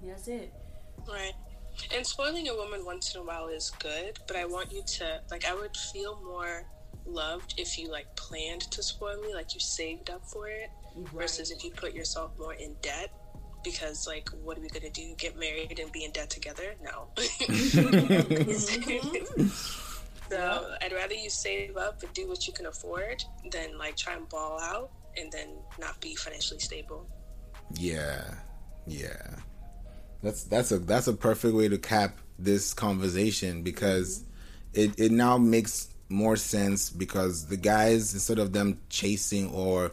That's 0.05 0.29
it. 0.29 0.52
Right. 1.09 1.33
And 1.95 2.07
spoiling 2.07 2.49
a 2.49 2.55
woman 2.55 2.85
once 2.85 3.15
in 3.15 3.21
a 3.21 3.25
while 3.25 3.49
is 3.49 3.71
good, 3.79 4.19
but 4.27 4.37
I 4.37 4.45
want 4.45 4.73
you 4.73 4.83
to 4.99 5.21
like. 5.31 5.45
I 5.45 5.55
would 5.55 5.77
feel 5.77 6.21
more 6.25 6.65
loved 7.05 7.55
if 7.59 7.79
you 7.79 7.91
like 7.91 8.15
planned 8.17 8.62
to 8.62 8.83
spoil 8.83 9.21
me, 9.21 9.35
like 9.35 9.55
you 9.55 9.61
saved 9.61 10.11
up 10.11 10.25
for 10.27 10.49
it, 10.49 10.71
right. 10.95 11.09
versus 11.12 11.51
if 11.51 11.62
you 11.65 11.71
put 11.71 11.95
yourself 11.95 12.33
more 12.39 12.55
in 12.55 12.75
debt. 12.83 13.11
Because 13.62 14.07
like, 14.07 14.29
what 14.43 14.57
are 14.59 14.61
we 14.61 14.69
gonna 14.69 14.91
do? 14.91 15.15
Get 15.19 15.39
married 15.39 15.79
and 15.79 15.91
be 15.93 16.05
in 16.05 16.12
debt 16.12 16.31
together? 16.31 16.75
No. 16.83 17.09
Mm-hmm. 18.57 19.47
so 20.31 20.75
I'd 20.83 20.93
rather 20.93 21.15
you 21.15 21.31
save 21.31 21.77
up 21.77 22.03
and 22.03 22.12
do 22.12 22.29
what 22.29 22.47
you 22.47 22.53
can 22.53 22.67
afford 22.67 23.23
than 23.51 23.79
like 23.79 23.97
try 23.97 24.15
and 24.15 24.29
ball 24.29 24.61
out 24.61 24.91
and 25.17 25.31
then 25.33 25.51
not 25.79 26.01
be 26.01 26.15
financially 26.15 26.61
stable. 26.61 27.09
Yeah, 27.75 28.23
yeah. 28.87 29.37
That's 30.27 30.43
that's 30.43 30.73
a 30.73 30.81
that's 30.81 31.07
a 31.07 31.12
perfect 31.12 31.55
way 31.55 31.69
to 31.69 31.79
cap 31.79 32.19
this 32.37 32.75
conversation 32.75 33.62
because 33.62 34.25
it 34.75 34.99
it 34.99 35.12
now 35.12 35.39
makes 35.39 35.87
more 36.09 36.35
sense 36.35 36.91
because 36.91 37.47
the 37.47 37.57
guys 37.57 38.12
instead 38.12 38.41
of 38.41 38.53
them 38.53 38.81
chasing 38.89 39.49
or 39.53 39.93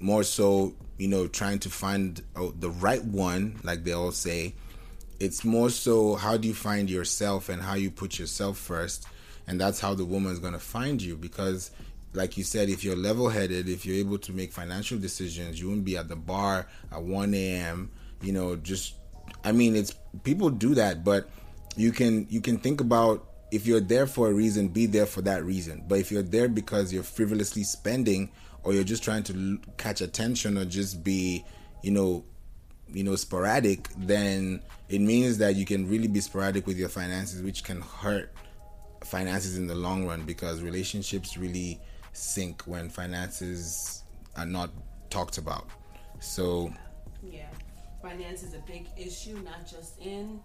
more 0.00 0.24
so 0.24 0.74
you 0.96 1.06
know 1.06 1.28
trying 1.28 1.60
to 1.60 1.70
find 1.70 2.22
the 2.58 2.70
right 2.70 3.04
one 3.04 3.60
like 3.62 3.84
they 3.84 3.92
all 3.92 4.10
say 4.10 4.52
it's 5.20 5.44
more 5.44 5.70
so 5.70 6.16
how 6.16 6.36
do 6.36 6.48
you 6.48 6.54
find 6.54 6.90
yourself 6.90 7.48
and 7.48 7.62
how 7.62 7.74
you 7.74 7.88
put 7.88 8.18
yourself 8.18 8.58
first 8.58 9.06
and 9.46 9.60
that's 9.60 9.78
how 9.78 9.94
the 9.94 10.04
woman 10.04 10.32
is 10.32 10.40
going 10.40 10.54
to 10.54 10.58
find 10.58 11.00
you 11.00 11.16
because 11.16 11.70
like 12.14 12.36
you 12.36 12.42
said, 12.42 12.68
if 12.70 12.82
you're 12.82 12.96
level 12.96 13.28
headed, 13.28 13.68
if 13.68 13.84
you're 13.84 13.96
able 13.96 14.18
to 14.18 14.32
make 14.32 14.50
financial 14.50 14.98
decisions, 14.98 15.60
you 15.60 15.68
wouldn't 15.68 15.84
be 15.84 15.96
at 15.96 16.08
the 16.08 16.16
bar 16.16 16.66
at 16.90 17.02
1 17.02 17.34
a.m. 17.34 17.90
You 18.22 18.32
know, 18.32 18.56
just, 18.56 18.94
I 19.44 19.52
mean, 19.52 19.76
it's 19.76 19.94
people 20.24 20.50
do 20.50 20.74
that, 20.74 21.04
but 21.04 21.30
you 21.76 21.92
can 21.92 22.26
you 22.28 22.40
can 22.40 22.58
think 22.58 22.80
about 22.80 23.26
if 23.50 23.66
you're 23.66 23.80
there 23.80 24.06
for 24.06 24.28
a 24.28 24.32
reason, 24.32 24.68
be 24.68 24.86
there 24.86 25.06
for 25.06 25.22
that 25.22 25.44
reason. 25.44 25.84
But 25.88 25.98
if 25.98 26.12
you're 26.12 26.22
there 26.22 26.48
because 26.48 26.92
you're 26.92 27.02
frivolously 27.02 27.62
spending, 27.62 28.30
or 28.62 28.74
you're 28.74 28.84
just 28.84 29.02
trying 29.02 29.22
to 29.24 29.58
catch 29.76 30.00
attention, 30.00 30.58
or 30.58 30.64
just 30.64 31.02
be, 31.02 31.44
you 31.82 31.90
know, 31.90 32.24
you 32.88 33.04
know, 33.04 33.16
sporadic, 33.16 33.88
then 33.96 34.60
it 34.88 35.00
means 35.00 35.38
that 35.38 35.56
you 35.56 35.64
can 35.64 35.88
really 35.88 36.08
be 36.08 36.20
sporadic 36.20 36.66
with 36.66 36.78
your 36.78 36.88
finances, 36.88 37.42
which 37.42 37.64
can 37.64 37.80
hurt 37.80 38.32
finances 39.04 39.56
in 39.56 39.66
the 39.66 39.74
long 39.74 40.06
run 40.06 40.22
because 40.24 40.62
relationships 40.62 41.36
really 41.36 41.80
sink 42.12 42.62
when 42.62 42.88
finances 42.88 44.02
are 44.36 44.46
not 44.46 44.70
talked 45.10 45.38
about. 45.38 45.66
So, 46.20 46.72
yeah, 47.22 47.47
finance 48.08 48.42
is 48.42 48.54
a 48.54 48.60
big 48.60 48.86
issue, 48.96 49.38
not 49.44 49.68
just 49.70 50.00
in 50.00 50.40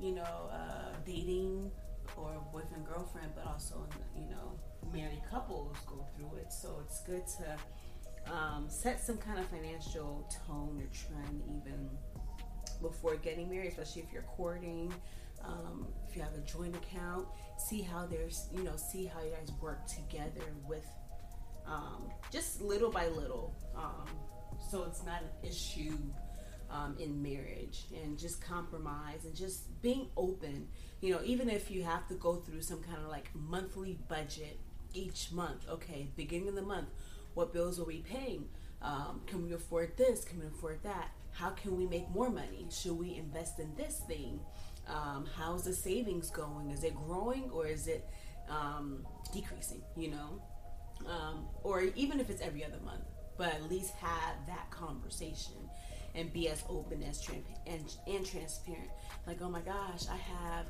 you 0.00 0.14
know, 0.14 0.50
uh, 0.52 0.92
dating 1.06 1.70
or 2.16 2.30
boyfriend 2.52 2.86
girlfriend, 2.86 3.32
but 3.34 3.46
also 3.46 3.86
in, 4.16 4.22
you 4.22 4.30
know, 4.30 4.58
married 4.92 5.22
couples 5.30 5.76
go 5.86 6.04
through 6.16 6.38
it. 6.38 6.52
So 6.52 6.80
it's 6.84 7.00
good 7.02 7.24
to 7.38 8.32
um, 8.32 8.66
set 8.68 9.00
some 9.00 9.16
kind 9.18 9.38
of 9.38 9.46
financial 9.46 10.28
tone 10.46 10.82
or 10.82 10.88
trend 10.94 11.42
even 11.44 11.88
before 12.82 13.16
getting 13.16 13.48
married, 13.48 13.68
especially 13.68 14.02
if 14.02 14.12
you're 14.12 14.22
courting. 14.22 14.92
Um, 15.44 15.88
if 16.08 16.16
you 16.16 16.22
have 16.22 16.34
a 16.34 16.40
joint 16.40 16.74
account, 16.76 17.26
see 17.58 17.82
how 17.82 18.06
there's, 18.06 18.48
you 18.54 18.62
know, 18.64 18.76
see 18.76 19.04
how 19.04 19.20
you 19.22 19.30
guys 19.30 19.50
work 19.60 19.86
together 19.86 20.46
with 20.66 20.86
um, 21.66 22.10
just 22.30 22.60
little 22.60 22.90
by 22.90 23.08
little. 23.08 23.54
Um, 23.76 24.08
so 24.70 24.84
it's 24.84 25.04
not 25.04 25.22
an 25.22 25.48
issue 25.48 25.96
um, 26.74 26.96
in 26.98 27.22
marriage 27.22 27.84
and 28.02 28.18
just 28.18 28.44
compromise 28.44 29.24
and 29.24 29.34
just 29.34 29.80
being 29.80 30.08
open. 30.16 30.66
You 31.00 31.14
know, 31.14 31.20
even 31.24 31.48
if 31.48 31.70
you 31.70 31.84
have 31.84 32.08
to 32.08 32.14
go 32.14 32.36
through 32.36 32.62
some 32.62 32.82
kind 32.82 32.98
of 32.98 33.08
like 33.08 33.30
monthly 33.34 33.98
budget 34.08 34.58
each 34.92 35.30
month, 35.30 35.68
okay, 35.68 36.08
beginning 36.16 36.48
of 36.48 36.56
the 36.56 36.62
month, 36.62 36.88
what 37.34 37.52
bills 37.52 37.78
are 37.78 37.84
we 37.84 37.98
paying? 37.98 38.48
Um, 38.82 39.22
can 39.26 39.44
we 39.44 39.52
afford 39.52 39.96
this? 39.96 40.24
Can 40.24 40.40
we 40.40 40.46
afford 40.46 40.82
that? 40.82 41.10
How 41.30 41.50
can 41.50 41.76
we 41.76 41.86
make 41.86 42.10
more 42.10 42.28
money? 42.28 42.66
Should 42.70 42.98
we 42.98 43.16
invest 43.16 43.60
in 43.60 43.74
this 43.76 44.02
thing? 44.06 44.40
Um, 44.88 45.26
how's 45.36 45.64
the 45.64 45.72
savings 45.72 46.30
going? 46.30 46.70
Is 46.70 46.84
it 46.84 46.94
growing 46.94 47.50
or 47.50 47.66
is 47.66 47.86
it 47.86 48.08
um, 48.48 49.06
decreasing? 49.32 49.82
You 49.96 50.10
know, 50.10 50.42
um, 51.06 51.46
or 51.62 51.82
even 51.94 52.18
if 52.20 52.30
it's 52.30 52.42
every 52.42 52.64
other 52.64 52.78
month, 52.84 53.04
but 53.36 53.54
at 53.54 53.70
least 53.70 53.94
have 53.94 54.34
that 54.46 54.70
conversation 54.70 55.54
and 56.14 56.32
be 56.32 56.48
as 56.48 56.62
open 56.68 57.02
as 57.02 57.26
and, 57.66 57.94
and 58.06 58.26
transparent. 58.26 58.90
Like, 59.26 59.38
oh 59.42 59.48
my 59.48 59.60
gosh, 59.60 60.04
I 60.10 60.16
have 60.16 60.66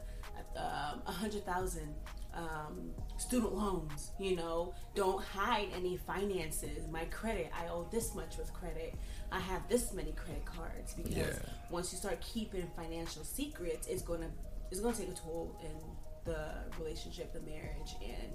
um, 0.56 1.02
a 1.06 1.08
um, 1.08 1.14
hundred 1.14 1.44
thousand 1.44 1.94
um, 2.34 2.90
student 3.18 3.54
loans. 3.54 4.10
You 4.18 4.36
know, 4.36 4.74
don't 4.94 5.22
hide 5.22 5.68
any 5.74 5.96
finances. 5.96 6.88
My 6.90 7.04
credit, 7.06 7.50
I 7.58 7.68
owe 7.68 7.88
this 7.90 8.14
much 8.14 8.36
with 8.38 8.52
credit. 8.52 8.94
I 9.30 9.40
have 9.40 9.68
this 9.68 9.92
many 9.92 10.12
credit 10.12 10.44
cards 10.44 10.94
because 10.94 11.16
yeah. 11.16 11.50
once 11.70 11.92
you 11.92 11.98
start 11.98 12.20
keeping 12.20 12.68
financial 12.76 13.24
secrets, 13.24 13.86
it's 13.86 14.02
gonna 14.02 14.30
it's 14.70 14.80
gonna 14.80 14.96
take 14.96 15.08
a 15.08 15.12
toll 15.12 15.58
in 15.62 16.32
the 16.32 16.48
relationship, 16.78 17.32
the 17.32 17.40
marriage, 17.40 17.96
and 18.02 18.32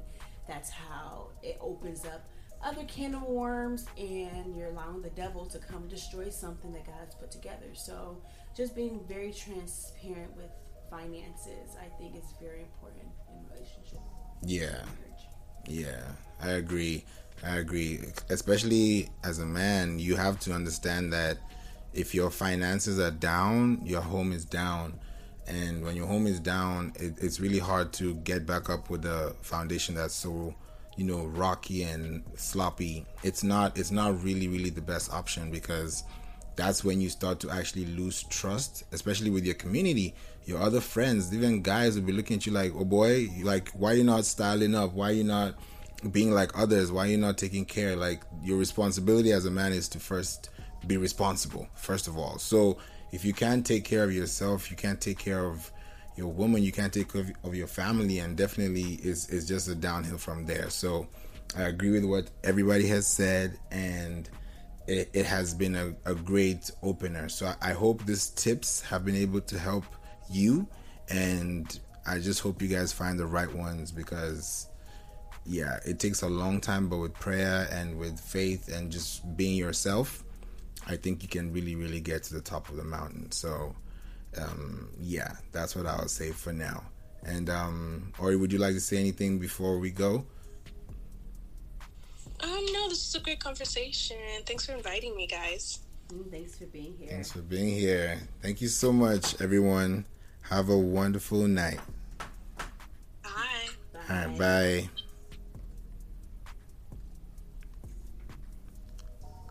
that's 0.47 0.69
how 0.69 1.29
it 1.43 1.57
opens 1.61 2.05
up 2.05 2.27
other 2.63 2.83
can 2.85 3.15
of 3.15 3.23
worms 3.23 3.85
and 3.97 4.55
you're 4.55 4.69
allowing 4.69 5.01
the 5.01 5.09
devil 5.11 5.45
to 5.47 5.59
come 5.59 5.87
destroy 5.87 6.29
something 6.29 6.71
that 6.73 6.85
God 6.85 6.95
has 7.05 7.15
put 7.15 7.31
together. 7.31 7.73
So 7.73 8.21
just 8.55 8.75
being 8.75 8.99
very 9.07 9.31
transparent 9.31 10.35
with 10.35 10.49
finances, 10.89 11.75
I 11.79 11.87
think 11.97 12.15
is 12.15 12.33
very 12.41 12.61
important 12.61 13.05
in 13.29 13.55
relationship. 13.55 13.99
Yeah. 14.43 14.81
Yeah, 15.67 16.01
I 16.41 16.51
agree. 16.51 17.05
I 17.45 17.57
agree. 17.57 17.99
Especially 18.29 19.09
as 19.23 19.39
a 19.39 19.45
man, 19.45 19.99
you 19.99 20.15
have 20.15 20.39
to 20.41 20.53
understand 20.53 21.13
that 21.13 21.37
if 21.93 22.13
your 22.13 22.29
finances 22.29 22.99
are 22.99 23.11
down, 23.11 23.81
your 23.83 24.01
home 24.01 24.31
is 24.31 24.45
down. 24.45 24.99
And 25.47 25.83
when 25.83 25.95
your 25.95 26.05
home 26.05 26.27
is 26.27 26.39
down, 26.39 26.93
it, 26.95 27.13
it's 27.21 27.39
really 27.39 27.59
hard 27.59 27.93
to 27.93 28.15
get 28.15 28.45
back 28.45 28.69
up 28.69 28.89
with 28.89 29.05
a 29.05 29.35
foundation 29.41 29.95
that's 29.95 30.13
so 30.13 30.53
you 30.99 31.05
know 31.05 31.25
rocky 31.27 31.83
and 31.83 32.23
sloppy 32.35 33.05
it's 33.23 33.41
not 33.41 33.77
it's 33.77 33.91
not 33.91 34.21
really 34.21 34.47
really 34.49 34.69
the 34.69 34.81
best 34.81 35.11
option 35.13 35.49
because 35.49 36.03
that's 36.57 36.83
when 36.83 36.99
you 36.99 37.07
start 37.07 37.39
to 37.39 37.49
actually 37.49 37.85
lose 37.85 38.23
trust 38.23 38.83
especially 38.91 39.29
with 39.29 39.45
your 39.45 39.55
community 39.55 40.13
your 40.49 40.59
other 40.59 40.81
friends 40.81 41.33
even 41.33 41.61
guys 41.61 41.95
will 41.95 42.05
be 42.05 42.11
looking 42.11 42.37
at 42.37 42.45
you 42.45 42.51
like 42.51 42.73
oh 42.75 42.83
boy 42.83 43.29
like 43.43 43.69
why 43.69 43.93
you 43.93 44.03
not 44.03 44.25
styling 44.25 44.75
up? 44.75 44.93
Why 44.93 45.11
you 45.11 45.23
not 45.23 45.55
being 46.11 46.31
like 46.31 46.57
others? 46.57 46.91
Why 46.91 47.05
you 47.05 47.17
not 47.17 47.37
taking 47.37 47.65
care? 47.65 47.95
Like 47.95 48.23
your 48.43 48.57
responsibility 48.57 49.31
as 49.31 49.45
a 49.45 49.51
man 49.51 49.73
is 49.73 49.87
to 49.89 49.99
first 49.99 50.49
be 50.87 50.97
responsible 50.97 51.67
first 51.75 52.07
of 52.07 52.17
all. 52.17 52.39
So 52.39 52.77
if 53.11 53.23
you 53.23 53.33
can't 53.33 53.65
take 53.65 53.85
care 53.85 54.03
of 54.03 54.11
yourself 54.11 54.71
you 54.71 54.75
can't 54.75 54.99
take 54.99 55.19
care 55.19 55.45
of 55.45 55.71
your 56.19 56.27
woman, 56.27 56.61
you 56.61 56.73
can't 56.73 56.93
take 56.93 57.11
care 57.13 57.31
of 57.43 57.55
your 57.55 57.67
family, 57.67 58.19
and 58.19 58.35
definitely 58.35 58.99
is 59.01 59.29
is 59.29 59.47
just 59.47 59.69
a 59.69 59.75
downhill 59.75 60.17
from 60.17 60.45
there. 60.45 60.69
So 60.69 61.07
I 61.57 61.63
agree 61.63 61.91
with 61.91 62.03
what 62.03 62.29
everybody 62.43 62.87
has 62.87 63.07
said, 63.07 63.57
and 63.71 64.29
it, 64.85 65.09
it 65.13 65.25
has 65.25 65.53
been 65.53 65.75
a, 65.75 65.95
a, 66.05 66.13
great 66.13 66.71
opener. 66.83 67.29
So 67.29 67.47
I, 67.47 67.69
I 67.69 67.73
hope 67.73 68.05
these 68.05 68.29
tips 68.31 68.81
have 68.81 69.05
been 69.05 69.15
able 69.15 69.41
to 69.41 69.57
help 69.57 69.85
you, 70.29 70.67
and 71.09 71.79
I 72.05 72.19
just 72.19 72.41
hope 72.41 72.61
you 72.61 72.67
guys 72.67 72.91
find 72.91 73.17
the 73.17 73.25
right 73.25 73.53
ones 73.55 73.91
because 73.91 74.67
yeah, 75.45 75.79
it 75.85 75.99
takes 75.99 76.21
a 76.21 76.27
long 76.27 76.59
time, 76.59 76.89
but 76.89 76.97
with 76.97 77.13
prayer 77.13 77.67
and 77.71 77.97
with 77.97 78.19
faith 78.19 78.67
and 78.67 78.91
just 78.91 79.37
being 79.37 79.55
yourself, 79.55 80.23
I 80.85 80.97
think 80.97 81.23
you 81.23 81.29
can 81.29 81.53
really, 81.53 81.75
really 81.75 82.01
get 82.01 82.23
to 82.23 82.33
the 82.33 82.41
top 82.41 82.67
of 82.69 82.75
the 82.75 82.83
mountain. 82.83 83.31
So 83.31 83.73
um, 84.37 84.89
yeah, 84.99 85.33
that's 85.51 85.75
what 85.75 85.85
I 85.85 85.97
would 85.97 86.09
say 86.09 86.31
for 86.31 86.53
now. 86.53 86.83
And 87.25 87.49
um, 87.49 88.13
Ori, 88.19 88.35
would 88.35 88.51
you 88.51 88.59
like 88.59 88.73
to 88.73 88.79
say 88.79 88.97
anything 88.97 89.39
before 89.39 89.79
we 89.79 89.91
go? 89.91 90.25
Um, 92.41 92.65
no, 92.71 92.87
this 92.87 93.07
is 93.07 93.15
a 93.15 93.19
great 93.19 93.39
conversation. 93.39 94.17
Thanks 94.45 94.65
for 94.65 94.73
inviting 94.73 95.15
me, 95.15 95.27
guys. 95.27 95.79
Mm, 96.13 96.31
thanks 96.31 96.57
for 96.57 96.65
being 96.65 96.95
here. 96.97 97.09
Thanks 97.09 97.31
for 97.31 97.41
being 97.41 97.75
here. 97.75 98.19
Thank 98.41 98.61
you 98.61 98.69
so 98.69 98.93
much, 98.93 99.39
everyone. 99.41 100.05
Have 100.43 100.69
a 100.69 100.77
wonderful 100.77 101.47
night. 101.47 101.79
Bye. 103.21 103.29
Bye. 103.93 103.99
All 104.09 104.27
right, 104.27 104.37
bye. 104.37 104.89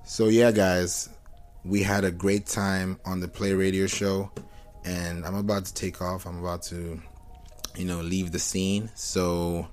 So 0.05 0.29
yeah, 0.29 0.51
guys, 0.51 1.11
we 1.65 1.83
had 1.83 2.05
a 2.05 2.11
great 2.11 2.47
time 2.47 2.99
on 3.05 3.21
the 3.21 3.29
Play 3.29 3.53
Radio 3.53 3.87
Show 3.87 4.33
and 4.85 5.25
I'm 5.25 5.35
about 5.35 5.65
to 5.67 5.75
take 5.75 6.01
off. 6.01 6.27
I'm 6.27 6.41
about 6.41 6.63
to, 6.65 7.01
you 7.77 7.85
know, 7.85 8.01
leave 8.01 8.33
the 8.33 8.39
scene. 8.39 8.91
So 8.95 9.69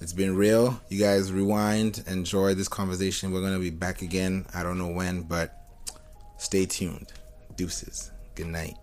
it's 0.00 0.12
been 0.12 0.36
real. 0.36 0.80
You 0.88 1.00
guys 1.00 1.32
rewind, 1.32 2.04
enjoy 2.06 2.54
this 2.54 2.68
conversation. 2.68 3.32
We're 3.32 3.42
gonna 3.42 3.58
be 3.58 3.70
back 3.70 4.02
again. 4.02 4.46
I 4.54 4.62
don't 4.62 4.78
know 4.78 4.88
when, 4.88 5.22
but 5.22 5.54
stay 6.38 6.66
tuned. 6.66 7.12
Deuces. 7.56 8.10
Good 8.34 8.48
night. 8.48 8.74